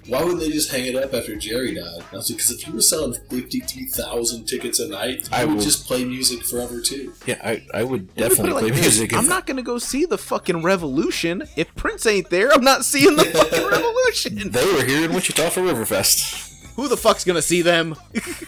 [0.07, 2.51] "Why wouldn't they just hang it up after Jerry died?" And I was like, "Because
[2.51, 6.05] if you were selling fifty-two thousand tickets a night, you I would will- just play
[6.05, 9.13] music forever too." Yeah, I, I would definitely like play this, music.
[9.13, 12.51] I'm not gonna go see the fucking Revolution if Prince ain't there.
[12.53, 14.51] I'm not seeing the fucking Revolution.
[14.51, 16.53] They were here in Wichita for Riverfest.
[16.75, 17.95] Who the fuck's gonna see them?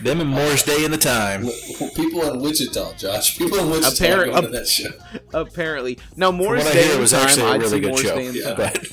[0.02, 1.48] Them and Morris Day in the time.
[1.96, 3.38] People in Wichita, Josh.
[3.38, 4.90] People in Wichita Apparent- are going to that show.
[5.34, 7.22] Apparently, now Moore's what I Day hear, it in was time.
[7.22, 8.18] actually a I'd really good Moore's show.
[8.20, 8.54] Yeah.
[8.56, 8.88] But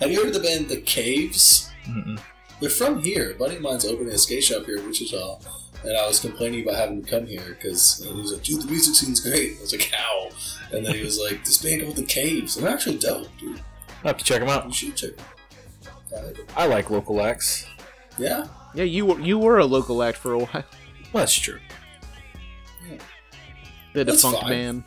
[0.00, 1.70] Have you heard of the band The Caves?
[1.86, 2.20] Mm-mm.
[2.60, 3.30] They're from here.
[3.30, 5.38] A buddy of mine's opening a skate shop here in Wichita,
[5.84, 8.66] and I was complaining about having to come here because he was like, "Dude, the
[8.66, 10.28] music scene's great." I was like, "How?"
[10.70, 12.56] And then he was like, "This band called The Caves.
[12.56, 13.60] They're actually dope, dude.
[14.04, 14.66] I have to check them out.
[14.66, 15.24] You should check them."
[16.16, 17.64] out." I like local acts.
[18.18, 20.64] Yeah, Yeah, you were you were a local act for a while.
[21.12, 21.58] Well, that's true.
[23.94, 24.50] The That's defunct fine.
[24.50, 24.84] band.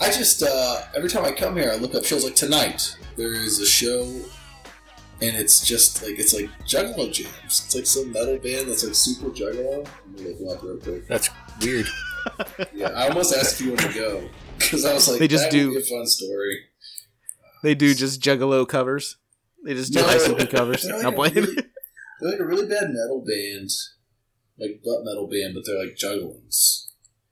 [0.00, 2.24] I just uh, every time I come here, I look up shows.
[2.24, 4.02] Like tonight, there is a show,
[5.22, 7.62] and it's just like it's like Juggalo jams.
[7.64, 9.86] It's like some metal band that's like super Juggalo.
[10.04, 11.08] I'm gonna look up real quick.
[11.08, 11.30] That's
[11.60, 11.86] weird.
[12.72, 14.22] Yeah, I almost asked if you want to go
[14.56, 16.56] because I was like, They just that do- would be a fun story.
[17.64, 19.16] They do just Juggalo covers.
[19.64, 20.82] They just do No, ICP covers.
[20.86, 21.56] they're like Not a really-
[22.22, 23.68] They're like a really bad metal band,
[24.58, 26.86] like butt metal band, but they're like juggalos.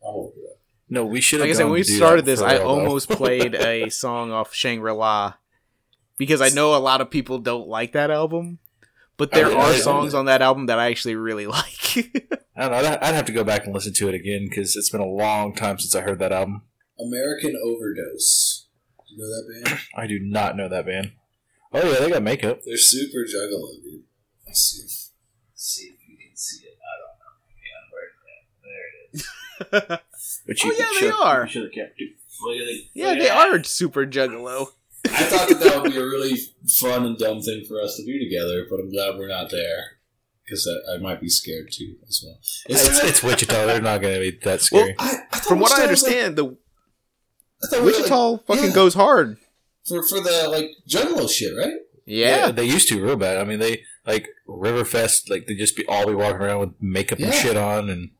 [0.05, 0.59] I'll look it.
[0.88, 1.41] No, we should.
[1.41, 2.80] Like I said, when we gone to do started this, for I a while, though.
[2.86, 5.34] almost played a song off Shangri La
[6.18, 8.59] because I know a lot of people don't like that album,
[9.16, 11.97] but there I- are songs on that album that I actually really like.
[12.57, 12.78] I don't know.
[12.78, 15.07] I'd- I'd have to go back and listen to it again because it's been a
[15.07, 16.62] long time since I heard that album.
[16.99, 18.66] American Overdose.
[19.07, 19.80] You know that band?
[19.97, 21.12] I do not know that band.
[21.72, 22.61] Oh yeah, they got makeup.
[22.66, 24.03] They're super juggalo, dude.
[24.51, 25.11] Let's see if,
[25.55, 26.76] see if you can see it.
[26.82, 27.34] I don't know.
[27.62, 28.11] Yeah, where
[28.64, 30.01] there it is.
[30.46, 31.42] But Oh, yeah, they are.
[31.44, 32.11] You should have kept it.
[32.42, 32.84] Look at it.
[32.94, 34.68] yeah, they are super Juggalo.
[35.05, 35.12] that.
[35.12, 36.36] I thought that that would be a really
[36.80, 39.98] fun and dumb thing for us to do together, but I'm glad we're not there
[40.44, 42.38] because I, I might be scared too as well.
[42.42, 43.66] Is It's, that- it's Wichita.
[43.66, 44.96] They're not going to be that Well, scary.
[44.98, 46.44] I, I From what I Wichita was, like- understand, the
[47.62, 48.74] I thought like, Wichita fucking yeah.
[48.74, 49.36] goes hard.
[49.86, 51.74] for for the like juggalo shit, right?
[52.07, 52.51] Yeah.
[52.51, 53.36] they used to real bad.
[53.38, 55.28] I mean, they like Riverfest.
[55.30, 58.11] Like they just be all be walking around with makeup and shit on, and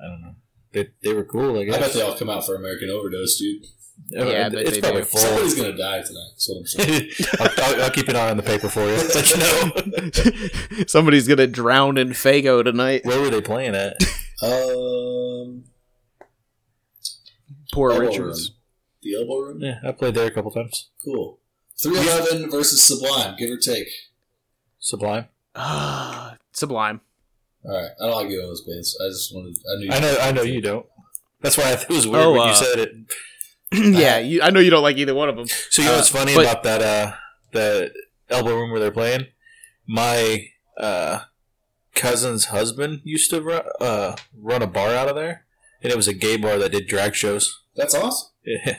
[0.00, 0.34] I don't know.
[0.72, 1.58] They, they were cool.
[1.58, 1.76] I guess.
[1.76, 3.62] I bet they all come out for American Overdose, dude.
[4.10, 5.06] Yeah, Yeah, I bet it's they probably do.
[5.06, 5.20] full.
[5.20, 6.30] Somebody's gonna die tonight.
[6.32, 7.10] That's what I'm saying.
[7.40, 8.96] I'll, I'll, I'll keep an eye on the paper for you.
[9.14, 9.30] Let
[10.74, 10.84] you know.
[10.86, 13.06] Somebody's gonna drown in Faygo tonight.
[13.06, 13.96] Where were they playing at?
[14.42, 15.64] um,
[17.72, 18.50] Poor elbow Richards.
[18.50, 18.56] room.
[19.02, 19.60] The elbow room.
[19.62, 20.90] Yeah, I played there a couple times.
[21.04, 21.40] Cool.
[21.82, 23.36] Three eleven versus Sublime.
[23.38, 23.88] Give or take.
[24.86, 25.26] Sublime.
[25.56, 27.00] Ah, Sublime.
[27.64, 27.90] All right.
[28.00, 28.96] I don't like either of those bands.
[29.04, 29.56] I just wanted.
[29.68, 29.88] I knew.
[29.90, 30.18] I know.
[30.20, 30.86] I know you don't.
[31.40, 32.90] That's why I thought it was weird Oh, when uh, you said it.
[33.98, 35.48] yeah, you, I know you don't like either one of them.
[35.70, 36.82] So you know uh, what's funny but- about that?
[36.82, 37.12] Uh,
[37.50, 37.92] the
[38.30, 39.26] elbow room where they're playing.
[39.88, 40.46] My
[40.78, 41.22] uh,
[41.96, 45.46] cousin's husband used to run, uh, run a bar out of there,
[45.82, 47.62] and it was a gay bar that did drag shows.
[47.74, 48.28] That's awesome.
[48.48, 48.76] Yeah.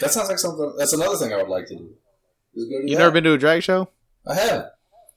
[0.00, 0.74] That sounds like something.
[0.78, 1.88] That's another thing I would like to do.
[2.54, 2.98] Go to You that.
[3.02, 3.88] never been to a drag show?
[4.24, 4.66] I have.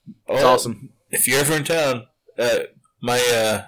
[0.08, 0.89] It's Oh, awesome.
[1.10, 2.60] If you're ever in town, uh,
[3.02, 3.66] my uh,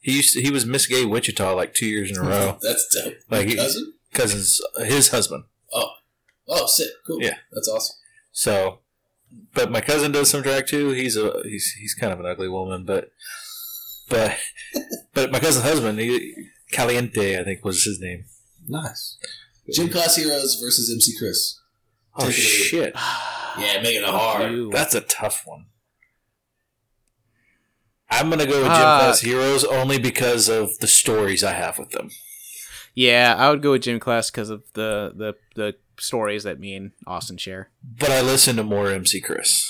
[0.00, 2.58] he used to, he was Miss Gay Wichita like two years in a row.
[2.62, 3.14] That's dope.
[3.30, 3.94] Like, Your cousin?
[4.12, 5.44] Cousin's his husband.
[5.72, 5.90] Oh,
[6.48, 6.90] oh, sick.
[7.06, 7.22] Cool.
[7.22, 7.36] Yeah.
[7.52, 7.96] That's awesome.
[8.32, 8.80] So,
[9.54, 10.90] but my cousin does some drag too.
[10.90, 13.10] He's a he's he's kind of an ugly woman, but
[14.08, 14.36] but
[15.14, 16.34] but my cousin's husband, he,
[16.72, 18.24] Caliente, I think was his name.
[18.68, 19.18] Nice.
[19.72, 21.60] Gym Class Heroes versus MC Chris.
[22.16, 22.94] Oh Take it shit,
[23.58, 24.52] Yeah, making it hard.
[24.52, 24.70] You.
[24.70, 25.66] that's a tough one.
[28.10, 31.78] I'm gonna go with Gym Uh, Class Heroes only because of the stories I have
[31.78, 32.10] with them.
[32.94, 36.76] Yeah, I would go with gym class because of the, the the stories that me
[36.76, 37.70] and Austin share.
[37.82, 39.68] But I listen to more MC Chris.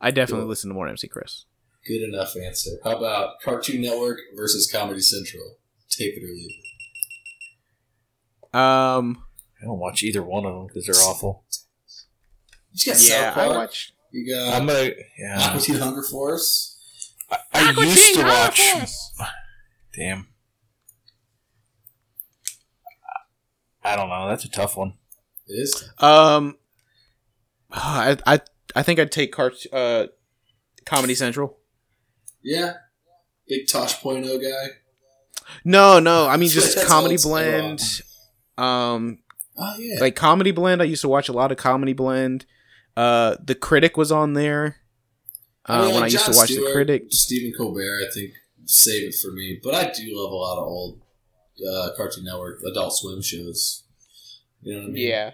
[0.00, 0.48] I definitely Cool.
[0.48, 1.44] listen to more MC Chris.
[1.86, 2.70] Good enough answer.
[2.82, 5.58] How about Cartoon Network versus Comedy Central?
[5.88, 6.50] Take it or leave
[8.52, 8.58] it.
[8.58, 9.22] Um,
[9.62, 11.44] I don't watch either one of them because they're awful.
[12.76, 13.56] You got yeah, South I Park.
[13.56, 13.92] watched.
[14.12, 15.38] You got I'm gonna yeah.
[15.40, 16.72] Aqua Teen Hunger Force.
[17.30, 18.60] I, I used to watch.
[19.94, 20.28] Damn.
[23.82, 24.28] I don't know.
[24.28, 24.94] That's a tough one.
[25.46, 25.88] It is.
[25.98, 26.56] Um,
[27.70, 28.40] I I
[28.74, 30.06] I think I'd take cart uh,
[30.84, 31.58] Comedy Central.
[32.42, 32.74] Yeah.
[33.48, 34.74] Big Tosh Point oh guy.
[35.64, 38.02] No, no, I mean just Comedy Blend.
[38.58, 39.18] Um,
[39.58, 40.00] Oh yeah.
[40.00, 40.82] like Comedy Blend.
[40.82, 42.44] I used to watch a lot of Comedy Blend.
[42.96, 44.76] Uh, The Critic was on there.
[45.66, 47.04] Uh, mean, when I like used to Jon watch The Critic.
[47.10, 48.30] Stephen Colbert, I think,
[48.66, 49.60] save it for me.
[49.62, 51.00] But I do love a lot of old
[51.68, 53.84] uh, Cartoon Network, Adult Swim shows.
[54.62, 55.08] You know what I mean?
[55.08, 55.30] Yeah.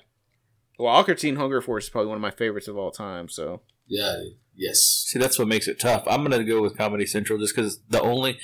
[0.79, 3.29] Well, Aqua Teen Hunger Force is probably one of my favorites of all time.
[3.29, 4.17] So Yeah.
[4.57, 5.05] Yes.
[5.07, 6.05] See, that's what makes it tough.
[6.07, 8.39] I'm gonna go with Comedy Central just because the only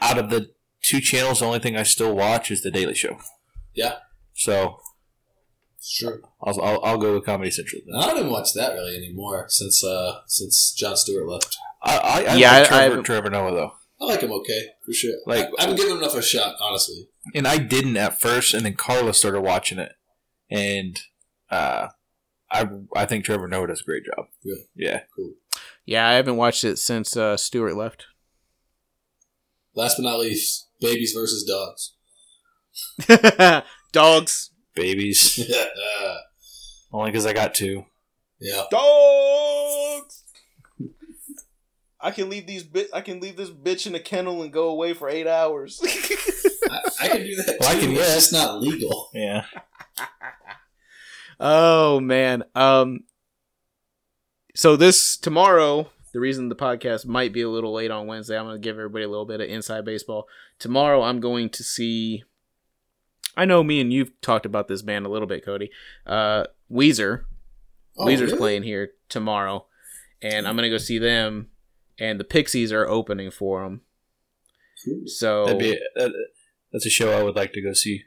[0.00, 0.50] out of the
[0.82, 3.18] two channels, the only thing I still watch is the Daily Show.
[3.74, 3.96] Yeah.
[4.34, 4.78] So
[5.82, 6.22] It's true.
[6.40, 7.82] I'll I'll, I'll go with Comedy Central.
[7.84, 8.00] Then.
[8.00, 11.56] I don't even watch that really anymore since uh since Jon Stewart left.
[11.82, 14.66] I I, I Yeah, like I Trevor, haven't- Trevor Noah though, I like him okay
[14.86, 15.14] for sure.
[15.26, 17.08] Like- I, I haven't given him enough a shot, honestly.
[17.34, 19.92] and I didn't at first, and then Carla started watching it,
[20.48, 21.00] and
[21.50, 21.88] uh,
[22.50, 24.26] I I think Trevor Noah does a great job.
[24.44, 24.68] Really?
[24.76, 25.00] Yeah.
[25.16, 25.32] Cool.
[25.84, 28.06] yeah, I haven't watched it since uh, Stewart left.
[29.74, 31.94] Last but not least, babies versus dogs.
[33.92, 34.50] Dogs.
[34.74, 35.40] Babies.
[36.92, 37.84] Only because I got two.
[38.40, 38.64] Yeah.
[38.70, 40.24] Dogs.
[42.00, 42.88] I can leave these bit.
[42.92, 45.80] I can leave this bitch in a kennel and go away for eight hours.
[46.70, 47.56] I, I can do that too.
[47.60, 48.14] Well, I can- it's yeah.
[48.14, 49.10] just not legal.
[49.14, 49.44] Yeah.
[51.40, 52.42] oh man.
[52.54, 53.04] Um.
[54.54, 58.46] So this tomorrow, the reason the podcast might be a little late on Wednesday, I'm
[58.46, 60.26] going to give everybody a little bit of inside baseball.
[60.58, 62.24] Tomorrow, I'm going to see.
[63.36, 65.70] I know me and you've talked about this band a little bit, Cody.
[66.06, 67.24] Uh, Weezer.
[67.98, 68.36] Oh, Weezer's really?
[68.38, 69.66] playing here tomorrow,
[70.22, 71.48] and I'm gonna go see them.
[71.98, 73.82] And the Pixies are opening for them.
[75.06, 76.12] So That'd be that,
[76.72, 78.02] that's a show I would like to go see.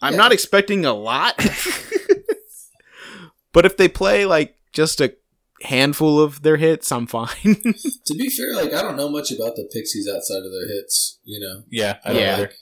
[0.00, 0.18] I'm Yeah.
[0.18, 1.34] not expecting a lot,
[3.52, 5.14] but if they play like just a
[5.62, 7.28] handful of their hits, I'm fine.
[8.06, 11.18] To be fair, like I don't know much about the Pixies outside of their hits.
[11.24, 11.98] You know, Yeah.
[12.04, 12.34] I don't Yeah.
[12.36, 12.52] either.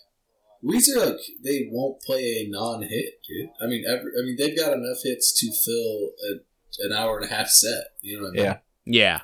[0.65, 3.51] Weezer like they won't play a non-hit, dude.
[3.63, 7.31] I mean, every, I mean they've got enough hits to fill a, an hour and
[7.31, 7.85] a half set.
[8.03, 8.45] You know what I mean?
[8.45, 8.57] Yeah.
[8.85, 9.21] yeah,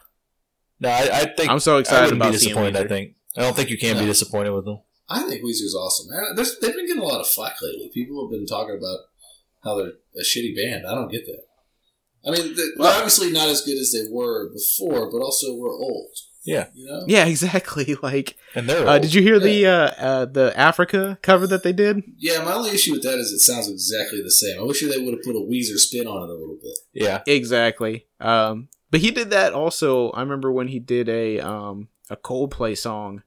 [0.80, 2.76] No, I, I think I'm so excited wouldn't be about seeing disappointed.
[2.84, 4.80] I think I don't think you can be disappointed with them.
[5.09, 6.11] I think Weezer's awesome.
[6.11, 7.91] Man, there's, they've been getting a lot of flack lately.
[7.93, 8.99] People have been talking about
[9.62, 10.87] how they're a shitty band.
[10.87, 11.43] I don't get that.
[12.26, 15.70] I mean, they're Well- obviously not as good as they were before, but also we're
[15.78, 16.16] old.
[16.47, 16.68] Yeah.
[16.74, 17.05] You know?
[17.07, 17.97] Yeah, exactly.
[18.03, 21.72] Like, And they're uh, did you hear the uh, uh, the Africa cover that they
[21.72, 22.03] did?
[22.16, 24.59] Yeah, my only issue with that is it sounds exactly the same.
[24.59, 26.78] I wish they would have put a Weezer spin on it a little bit.
[26.94, 27.22] Yeah.
[27.26, 28.07] Exactly.
[28.20, 30.11] Um, but he did that also.
[30.11, 33.22] I remember when he did a um a Coldplay song,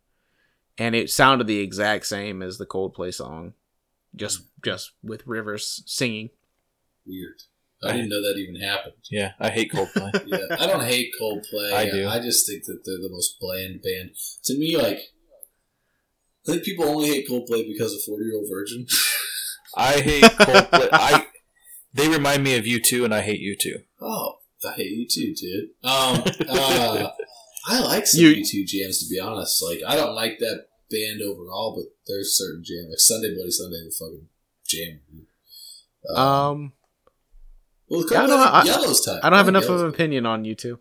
[0.78, 3.54] and it sounded the exact same as the Coldplay song,
[4.16, 6.30] just just with Rivers singing.
[7.06, 7.42] Weird.
[7.82, 8.96] I didn't know that even happened.
[9.10, 9.32] Yeah.
[9.40, 10.12] I hate Coldplay.
[10.28, 11.72] Yeah, I don't hate Coldplay.
[11.74, 12.08] I do.
[12.08, 14.12] I just think that they're the most bland band.
[14.46, 15.00] To me, like,
[16.48, 18.86] I think people only hate Coldplay because of Forty Year Old Virgin.
[19.78, 20.90] I hate Coldplay.
[20.92, 21.28] I
[21.94, 23.80] they remind me of U two, and I hate U two.
[24.02, 25.70] Oh, I hate you too, dude.
[25.84, 27.10] Um, uh,
[27.68, 29.64] I like some You- U two jams to be honest.
[29.64, 33.78] Like, I don't like that band overall, but there's certain jams like Sunday Bloody Sunday,
[33.86, 34.28] the fucking
[34.68, 35.00] jam.
[35.12, 35.26] dude.
[36.16, 36.74] Uh, Um,
[37.90, 39.20] well, yeah, I don't- I- Yellow's time.
[39.24, 40.78] I don't have like enough of an opinion on U2.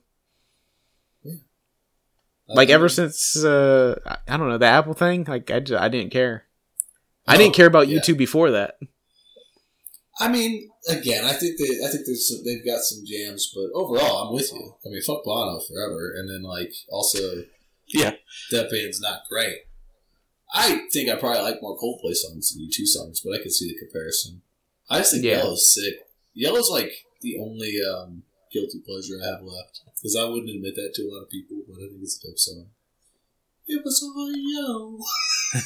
[2.50, 5.76] I Like ever since uh, I- I don't know the Apple thing, like I, ju-
[5.76, 6.44] I didn't care.
[7.26, 7.98] I didn't Oh, care about yeah.
[7.98, 8.78] U2 before that.
[10.18, 13.68] I mean, again, I think they, I think there's some, they've got some jams, but
[13.78, 14.74] overall, I'm with you.
[14.84, 17.44] I mean, fuck Bono forever, and then like also,
[17.86, 18.14] Yeah.
[18.50, 19.58] that band's not great.
[20.54, 23.68] I think I probably like more Coldplay songs than U2 songs, but I can see
[23.70, 24.40] the comparison.
[24.88, 25.36] I just think Yeah.
[25.38, 26.00] Yellow's sick.
[26.34, 28.22] Yellow's like the only um,
[28.52, 31.58] guilty pleasure I have left because I wouldn't admit that to a lot of people,
[31.66, 32.66] but I think it's a dope song.
[33.70, 34.98] It was all yellow.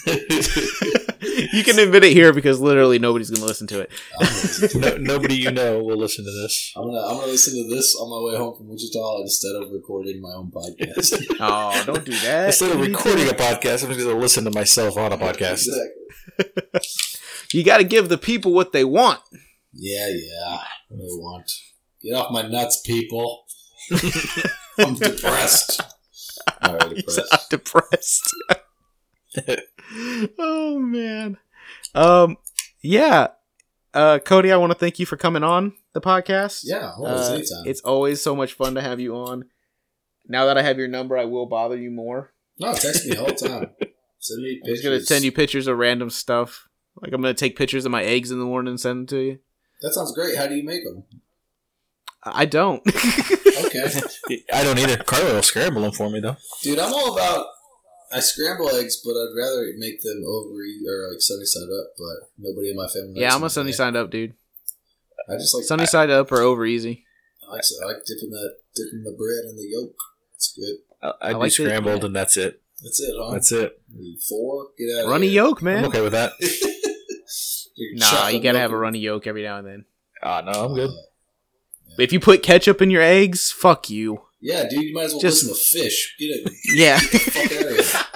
[1.52, 3.92] you can admit it here because literally nobody's gonna listen to it.
[4.18, 5.00] I'm gonna, listen to it.
[5.02, 6.72] no, nobody you know will listen to this.
[6.76, 9.70] I'm gonna I'm gonna listen to this on my way home from Wichita instead of
[9.70, 11.26] recording my own podcast.
[11.44, 12.46] Oh, don't do that.
[12.46, 15.66] Instead of recording a podcast, I'm just going to listen to myself on a podcast.
[15.66, 16.80] Exactly.
[17.52, 19.20] you got to give the people what they want.
[19.74, 20.58] Yeah, yeah.
[20.58, 21.50] I want?
[22.02, 23.44] Get off my nuts, people.
[24.78, 25.80] I'm depressed.
[26.64, 27.16] Alright, He's
[27.50, 27.50] depressed.
[27.50, 28.34] depressed.
[30.38, 31.38] oh man.
[31.94, 32.36] Um.
[32.82, 33.28] Yeah.
[33.94, 36.62] Uh, Cody, I want to thank you for coming on the podcast.
[36.64, 39.44] Yeah, always Uh, it's always so much fun to have you on.
[40.26, 42.32] Now that I have your number, I will bother you more.
[42.58, 43.70] no, text me all the time.
[44.18, 44.68] Send me pictures.
[44.68, 46.68] I'm just gonna send you pictures of random stuff.
[47.00, 49.18] Like I'm gonna take pictures of my eggs in the morning and send them to
[49.18, 49.38] you.
[49.82, 50.36] That sounds great.
[50.36, 51.04] How do you make them?
[52.24, 52.82] I I don't.
[53.64, 53.84] Okay,
[54.52, 54.96] I don't either.
[55.04, 56.36] Carlo will scramble them for me, though.
[56.62, 57.46] dude, I'm all about.
[58.12, 61.92] I scramble eggs, but I'd rather make them over or like sunny side up.
[61.96, 63.20] But nobody in my family.
[63.20, 64.34] yeah, I'm a sunny side up dude.
[65.28, 67.04] I just like Sunny side up or over easy.
[67.48, 69.94] I like, I like dipping that dipping the bread in the yolk.
[70.34, 70.76] It's good.
[71.02, 72.60] I, I, I do like the- scrambled, and that's it.
[72.82, 73.30] That's it, huh?
[73.32, 73.80] That's it.
[74.28, 74.68] Four.
[74.76, 75.08] Get out.
[75.08, 75.42] Runny of here.
[75.44, 75.84] yolk, I'm man.
[75.86, 76.32] okay with that.
[77.90, 79.84] Your Nah, you gotta milk have a and- runny yolk every now and then.
[80.22, 80.90] Ah, no, I'm good.
[81.98, 84.22] If you put ketchup in your eggs, fuck you.
[84.40, 86.18] Yeah, dude, you might as well Just- listen to Phish.
[86.18, 86.52] Get it.
[86.74, 86.98] Yeah.
[86.98, 88.00] Fuck out of here.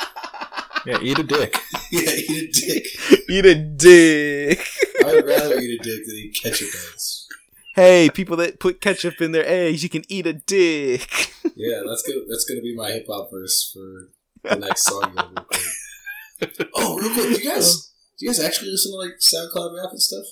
[0.87, 1.57] Yeah, eat a dick.
[1.91, 2.87] Yeah, eat a dick.
[3.29, 4.67] Eat a dick.
[5.05, 7.27] I would rather eat a dick than eat ketchup eggs.
[7.75, 11.33] Hey, people that put ketchup in their eggs, you can eat a dick.
[11.57, 14.11] Yeah, that's gonna that's gonna be my hip hop verse for
[14.49, 16.69] the next song you'll record.
[16.75, 20.03] Oh, real quick, you guys do you guys actually listen to like SoundCloud rap and
[20.03, 20.25] stuff?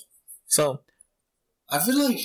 [0.47, 0.81] So,
[1.69, 2.19] I've been like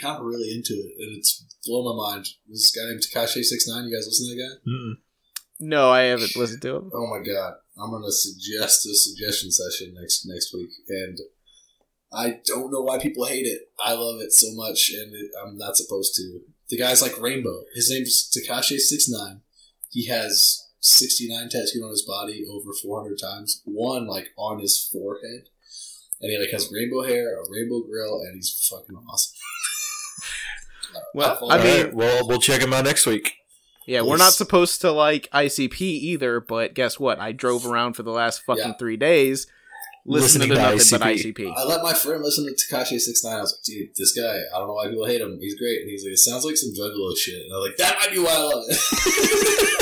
[0.00, 2.28] kind of really into it, and it's blown my mind.
[2.48, 3.84] This guy named Tekashi Six Nine.
[3.84, 4.70] You guys listen to that guy?
[4.70, 4.94] mm-mm.
[5.60, 6.90] No, I haven't listened to him.
[6.92, 11.18] Oh my god, I'm gonna suggest a suggestion session next next week, and
[12.12, 13.70] I don't know why people hate it.
[13.78, 16.40] I love it so much, and it, I'm not supposed to.
[16.68, 17.62] The guy's like Rainbow.
[17.74, 19.42] His name's Tekashi Six Nine.
[19.90, 23.62] He has 69 tattooed on his body over 400 times.
[23.64, 25.48] One like on his forehead,
[26.20, 29.34] and he like has rainbow hair, a rainbow grill, and he's fucking awesome.
[31.14, 33.32] Well, I mean, right, well, we'll check him out next week.
[33.86, 37.18] yeah, we're not supposed to like ICP either, but guess what?
[37.18, 38.72] I drove around for the last fucking Yeah.
[38.78, 39.46] three days
[40.04, 41.34] listening, Listening to to nothing but ICP.
[41.48, 41.54] ICP.
[41.56, 43.36] I let my friend listen to Tekashi Six Nine.
[43.36, 45.38] I was like, dude, this guy, I don't know why people hate him.
[45.40, 45.80] He's great.
[45.80, 47.40] And he's like, it sounds like some Juggalo shit.
[47.42, 49.78] And I was like, that might be why I love it.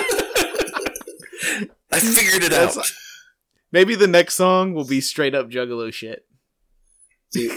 [1.92, 2.86] I figured it That's- out.
[3.72, 6.26] Maybe the next song will be straight up Juggalo shit.
[7.32, 7.52] Dude,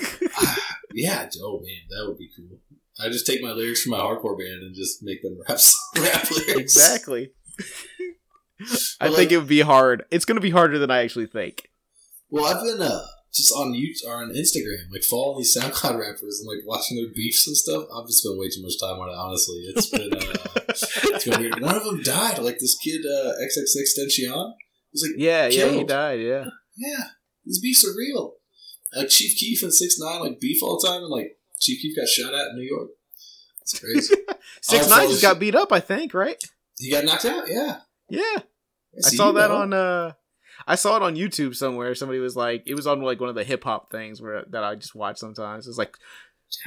[0.94, 2.60] yeah, oh man, that would be cool.
[3.04, 5.58] I just take my lyrics from my hardcore band and just make them rap,
[5.98, 6.60] rap lyrics.
[6.78, 7.32] Exactly.
[9.02, 10.06] I Well, think it would be hard.
[10.12, 11.70] It's going to be harder than I actually think.
[12.30, 13.02] Well, I've been uh,
[13.34, 17.12] just on YouTube or on Instagram, like following these SoundCloud rappers and like watching their
[17.14, 17.86] beefs and stuff.
[17.96, 19.16] I've just spent way too much time on it.
[19.16, 21.60] Honestly, it's been uh, it's been weird.
[21.62, 22.40] One of them died.
[22.40, 24.54] Like this kid, uh, XXX Tentacion,
[24.94, 26.20] was like, Yeah, yeah, he died.
[26.22, 26.46] Yeah.
[26.78, 27.04] yeah,
[27.46, 28.36] these beefs are real.
[28.96, 31.96] Like Chief Keef and Six Nine like beef all the time, and like Chief Keef
[31.96, 32.90] got shot at in New York.
[33.62, 34.14] It's crazy.
[34.62, 36.42] Six Nine just got beat up, I think, right?
[36.78, 37.48] he got knocked out.
[37.50, 37.78] Yeah,
[38.10, 38.38] Yeah.
[38.96, 39.56] I See, saw that know.
[39.58, 40.12] on uh
[40.68, 41.96] I saw it on YouTube somewhere.
[41.96, 44.64] Somebody was like it was on like one of the hip hop things where that
[44.64, 45.68] I just watch sometimes.
[45.68, 45.98] It's like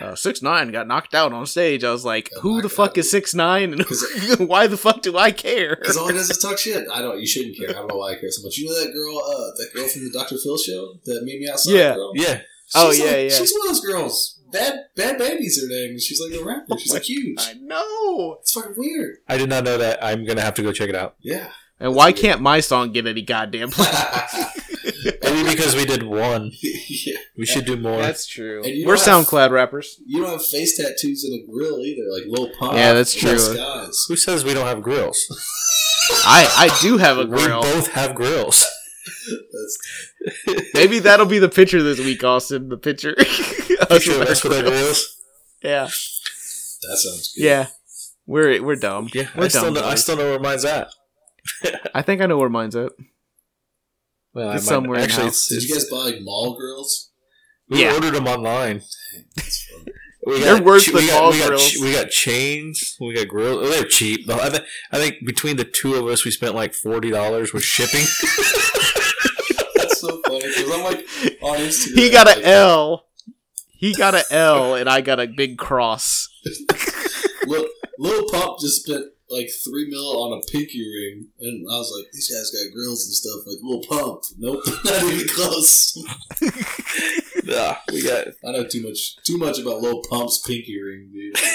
[0.01, 1.85] uh, six nine got knocked out on stage.
[1.85, 2.99] I was like, Oh "Who my the fuck God.
[2.99, 3.73] is six nine?
[3.73, 3.85] And
[4.49, 6.87] why the fuck do I care?" Because all he does is talk shit.
[6.93, 7.21] I don't.
[7.21, 7.71] You shouldn't care.
[7.71, 8.59] I don't know why I care so much.
[8.59, 10.37] You know that girl, uh, that girl from the Dr.
[10.43, 11.73] Phil show that made me outside.
[11.73, 11.95] Yeah.
[11.95, 12.13] girl?
[12.17, 12.41] Yeah.
[12.75, 13.29] Oh, She's yeah, like- yeah.
[13.29, 14.33] She's one of those girls.
[14.51, 15.91] Bad, Bhad Bhabie's her name.
[15.91, 16.79] and She's like a rapper.
[16.79, 17.39] She's like huge.
[17.41, 18.39] I know.
[18.41, 19.19] It's fucking weird.
[19.29, 20.03] I did not know that.
[20.03, 21.15] I'm going to have to go check it out.
[21.21, 21.51] Yeah.
[21.79, 23.87] And why can't my song get any goddamn play?
[25.23, 26.53] Maybe because we did one.
[26.63, 27.17] yeah.
[27.37, 28.01] We should do more.
[28.01, 28.63] That's true.
[28.65, 30.01] We're don't have- SoundCloud rappers.
[30.07, 32.75] You don't have face tattoos and a grill either, like Lil Pump.
[32.75, 33.39] Yeah, that's true.
[33.39, 34.05] Skies.
[34.09, 35.19] Who says we don't have grills?
[36.25, 37.61] I I do have a We grill.
[37.63, 38.65] both have grills.
[39.53, 42.69] That's, Maybe that'll be the picture this week, Austin.
[42.69, 43.15] The picture.
[43.19, 44.73] Us Picture of with our us with our grills.
[44.81, 45.17] grills.
[45.63, 45.85] Yeah.
[45.85, 47.43] that sounds good.
[47.45, 47.67] Yeah.
[48.27, 49.09] We're we're dumb.
[49.13, 49.75] Yeah, we're I still, dumb.
[49.75, 50.89] know, I still know where mine's at.
[51.95, 52.93] I think I know where mine's at.
[54.35, 55.51] Well, It's I might- somewhere in actually, house.
[55.51, 57.11] it's, Did you guys buy like mall grills?
[57.69, 57.95] we Yeah.
[57.95, 58.83] ordered them online.
[59.35, 59.87] That's fun.
[60.27, 62.97] We They're worse we than got, mall we got, ch- we got chains.
[63.01, 63.71] We got grills.
[63.71, 64.29] They're cheap.
[64.29, 67.63] I think, I think between the two of us, we spent like forty dollars with
[67.63, 68.05] shipping.
[69.77, 71.07] That's so funny because I'm like
[71.43, 71.95] on Instagram.
[71.99, 73.07] He got like, an L.
[73.79, 76.29] He got an L, and I got a big cross.
[77.47, 77.67] Lil,
[77.99, 82.11] Lil Pump just spent like three mil on a pinky ring, and I was like,
[82.13, 83.47] these guys got grills and stuff.
[83.47, 85.97] Like Lil Pump, nope, not even close.
[87.49, 91.37] Ah, we got I know too much, too much about Lil Pump's pinky ring, dude.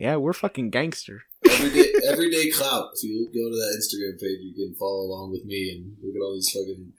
[0.00, 1.22] Yeah, we're fucking gangster.
[1.48, 2.88] Everyday, everyday clout.
[2.96, 6.16] If you go to that Instagram page, you can follow along with me and look
[6.16, 6.92] at all these fucking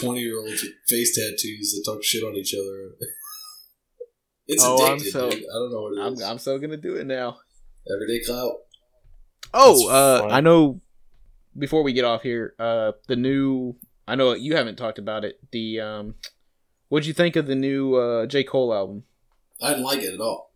[0.00, 2.90] twenty year olds with face tattoos that talk shit on each other.
[4.46, 5.40] It's Oh, I'm so- dude.
[5.40, 6.22] I don't know what it I'm, is.
[6.22, 7.38] I'm so gonna do it now.
[7.90, 8.52] Everyday clout.
[9.54, 10.28] Oh, uh.
[10.30, 10.80] I know.
[11.58, 13.76] Before we get off here, uh, the new.
[14.06, 15.40] I know you haven't talked about it.
[15.52, 16.14] The um,
[16.88, 19.04] what'd you think of the new uh, J Cole album?
[19.62, 20.52] I didn't like it at all.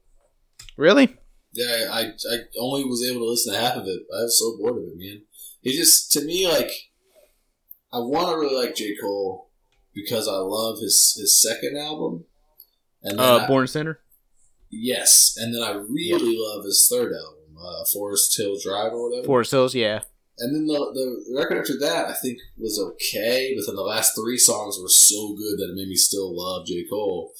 [0.76, 1.16] Really?
[1.52, 4.02] Yeah, I, I only was able to listen to half of it.
[4.14, 5.22] I was so bored of it, man.
[5.62, 6.70] He just, to me, like,
[7.92, 8.94] I want to really like J.
[9.00, 9.50] Cole
[9.94, 12.24] because I love his his second album.
[13.02, 14.00] And then Uh, I- Born Sinner.
[14.70, 19.26] yes, and then I really love his third album, uh, Forest Hill Drive or whatever.
[19.26, 19.74] Forest Hills.
[19.74, 20.00] Yeah.
[20.38, 24.14] And then the, the record after that, I think, was okay, but then the last
[24.14, 26.84] three songs were so good that it made me still love J.
[26.88, 27.32] Cole.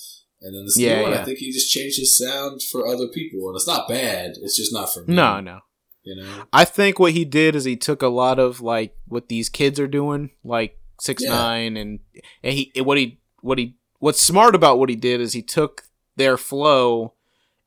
[0.43, 1.21] And then this Yeah, new one, yeah.
[1.21, 4.33] I think he just changed his sound for other people, and it's not bad.
[4.43, 5.15] It's just not for me.
[5.15, 5.61] No, no.
[6.03, 6.45] you know.
[6.53, 9.79] I think what he did is he took a lot of like what these kids
[9.81, 11.31] are doing, like six Yeah.
[11.31, 12.01] nine, and
[12.43, 15.83] and he what he what he what's smart about what he did is he took
[16.17, 17.15] their flow,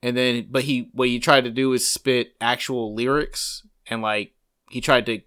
[0.04, 4.34] and then but he what he tried to do is spit actual lyrics and like
[4.70, 5.22] he tried to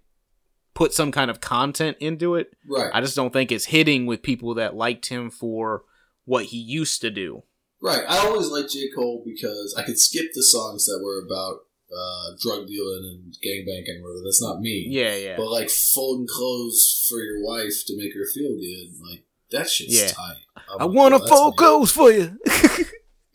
[0.73, 2.53] put some kind of content into it.
[2.69, 2.91] Right.
[2.93, 5.83] I just don't think it's hitting with people that liked him for
[6.25, 7.43] what he used to do.
[7.81, 8.03] Right.
[8.07, 8.87] I always liked J.
[8.95, 11.61] Cole because I could skip the songs that were about
[11.91, 14.21] uh, drug dealing and gangbanging, whatever.
[14.23, 14.85] That's not me.
[14.89, 15.37] Yeah, yeah.
[15.37, 19.99] But like folding clothes for your wife to make her feel good, like that shit's
[19.99, 20.07] Yeah.
[20.09, 20.37] tight.
[20.55, 22.37] I I'm like, want "Oh, to fold clothes for you.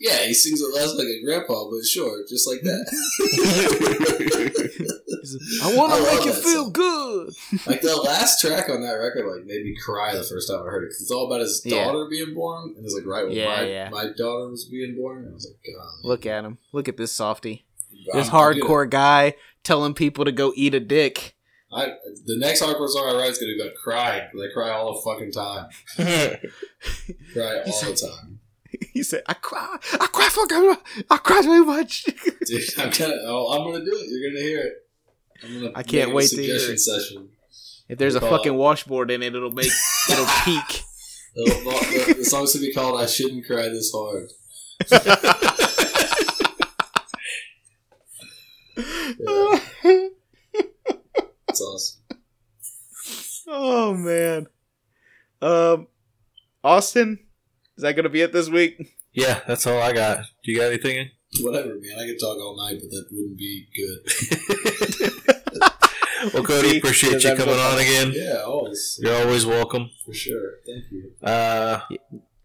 [0.04, 2.84] Yeah, he sings it less like a grandpa, but sure, just like that.
[5.62, 6.72] I want to make you feel song.
[6.72, 7.32] good.
[7.66, 10.64] like the last track on that record, like made me cry the first time I
[10.64, 11.84] heard it because it's all about his Yeah.
[11.84, 13.88] daughter being born, and it's like right when Yeah, my, yeah.
[13.90, 16.58] my daughter was being born, and I was like, God, Look at him.
[16.72, 17.64] Look at this softy.
[18.12, 21.36] This I'm- hardcore guy telling people to go eat a dick.
[21.72, 21.94] I,
[22.26, 24.28] the next hardcore song I write is gonna be about crying.
[24.32, 25.68] 'cause I cry all the fucking time.
[27.32, 28.40] Cry all the time.
[28.92, 30.78] He said, "I cry, I cry for God,
[31.10, 32.04] I cry too much."
[32.46, 34.06] Dude, I'm gonna, oh, I'm gonna do it.
[34.08, 34.72] You're gonna hear it.
[35.44, 36.78] I'm gonna I can't wait to hear suggestion it.
[37.02, 37.28] session.
[37.88, 38.56] if there's a fucking it.
[38.56, 39.70] washboard in it, it'll make
[40.10, 40.82] it'll peak.
[41.34, 44.30] The, the, the song's gonna be called "I Shouldn't Cry This Hard."
[51.48, 52.02] It's awesome.
[53.48, 54.46] oh man.
[55.40, 55.88] Um,
[56.62, 57.18] Austin,
[57.76, 58.94] is that gonna be it this week?
[59.12, 60.24] yeah, that's all I got.
[60.44, 61.10] Do you got anything?
[61.40, 61.98] Whatever, man.
[61.98, 65.18] I could talk all night, but that wouldn't be good.
[66.32, 66.78] Well, Cody, See?
[66.78, 68.12] appreciate you coming on again.
[68.14, 69.90] Yeah, always You're always welcome.
[70.06, 70.52] for sure.
[70.64, 71.10] Thank you.
[71.20, 71.80] Uh,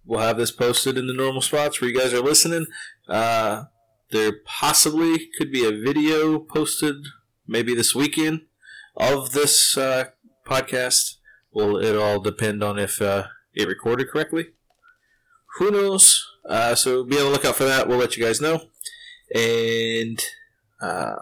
[0.03, 2.65] we'll have this posted in the normal spots where you guys are listening.
[3.07, 3.65] Uh,
[4.09, 6.95] there possibly could be a video posted
[7.47, 8.41] maybe this weekend
[8.95, 10.05] of this uh,
[10.43, 11.17] podcast.
[11.51, 14.47] Well, it all depend on if uh, it recorded correctly.
[15.59, 16.23] Who knows?
[16.47, 17.87] Uh, so be on the lookout for that.
[17.87, 18.61] We'll let you guys know.
[19.33, 20.19] And
[20.81, 21.15] uh,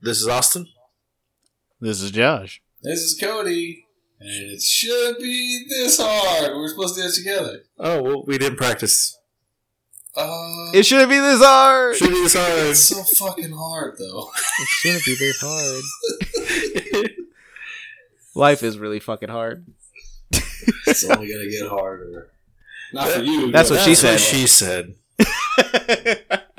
[0.00, 0.66] this is Austin.
[1.80, 2.62] This is Josh.
[2.82, 3.86] This is Cody,
[4.20, 6.54] and it shouldn't be this hard.
[6.56, 7.62] We're supposed to do it together.
[7.78, 9.18] Oh, well, we didn't practice.
[10.16, 11.96] Uh, It shouldn't be this hard.
[11.96, 12.52] Should be this hard.
[12.70, 14.30] it's so fucking hard, though.
[14.60, 17.10] It shouldn't be this hard.
[18.34, 19.66] Life is really fucking hard.
[20.86, 22.30] It's only gonna get harder.
[22.92, 23.50] Not for you.
[23.52, 24.10] That's what she That's said.
[24.12, 24.94] what she said.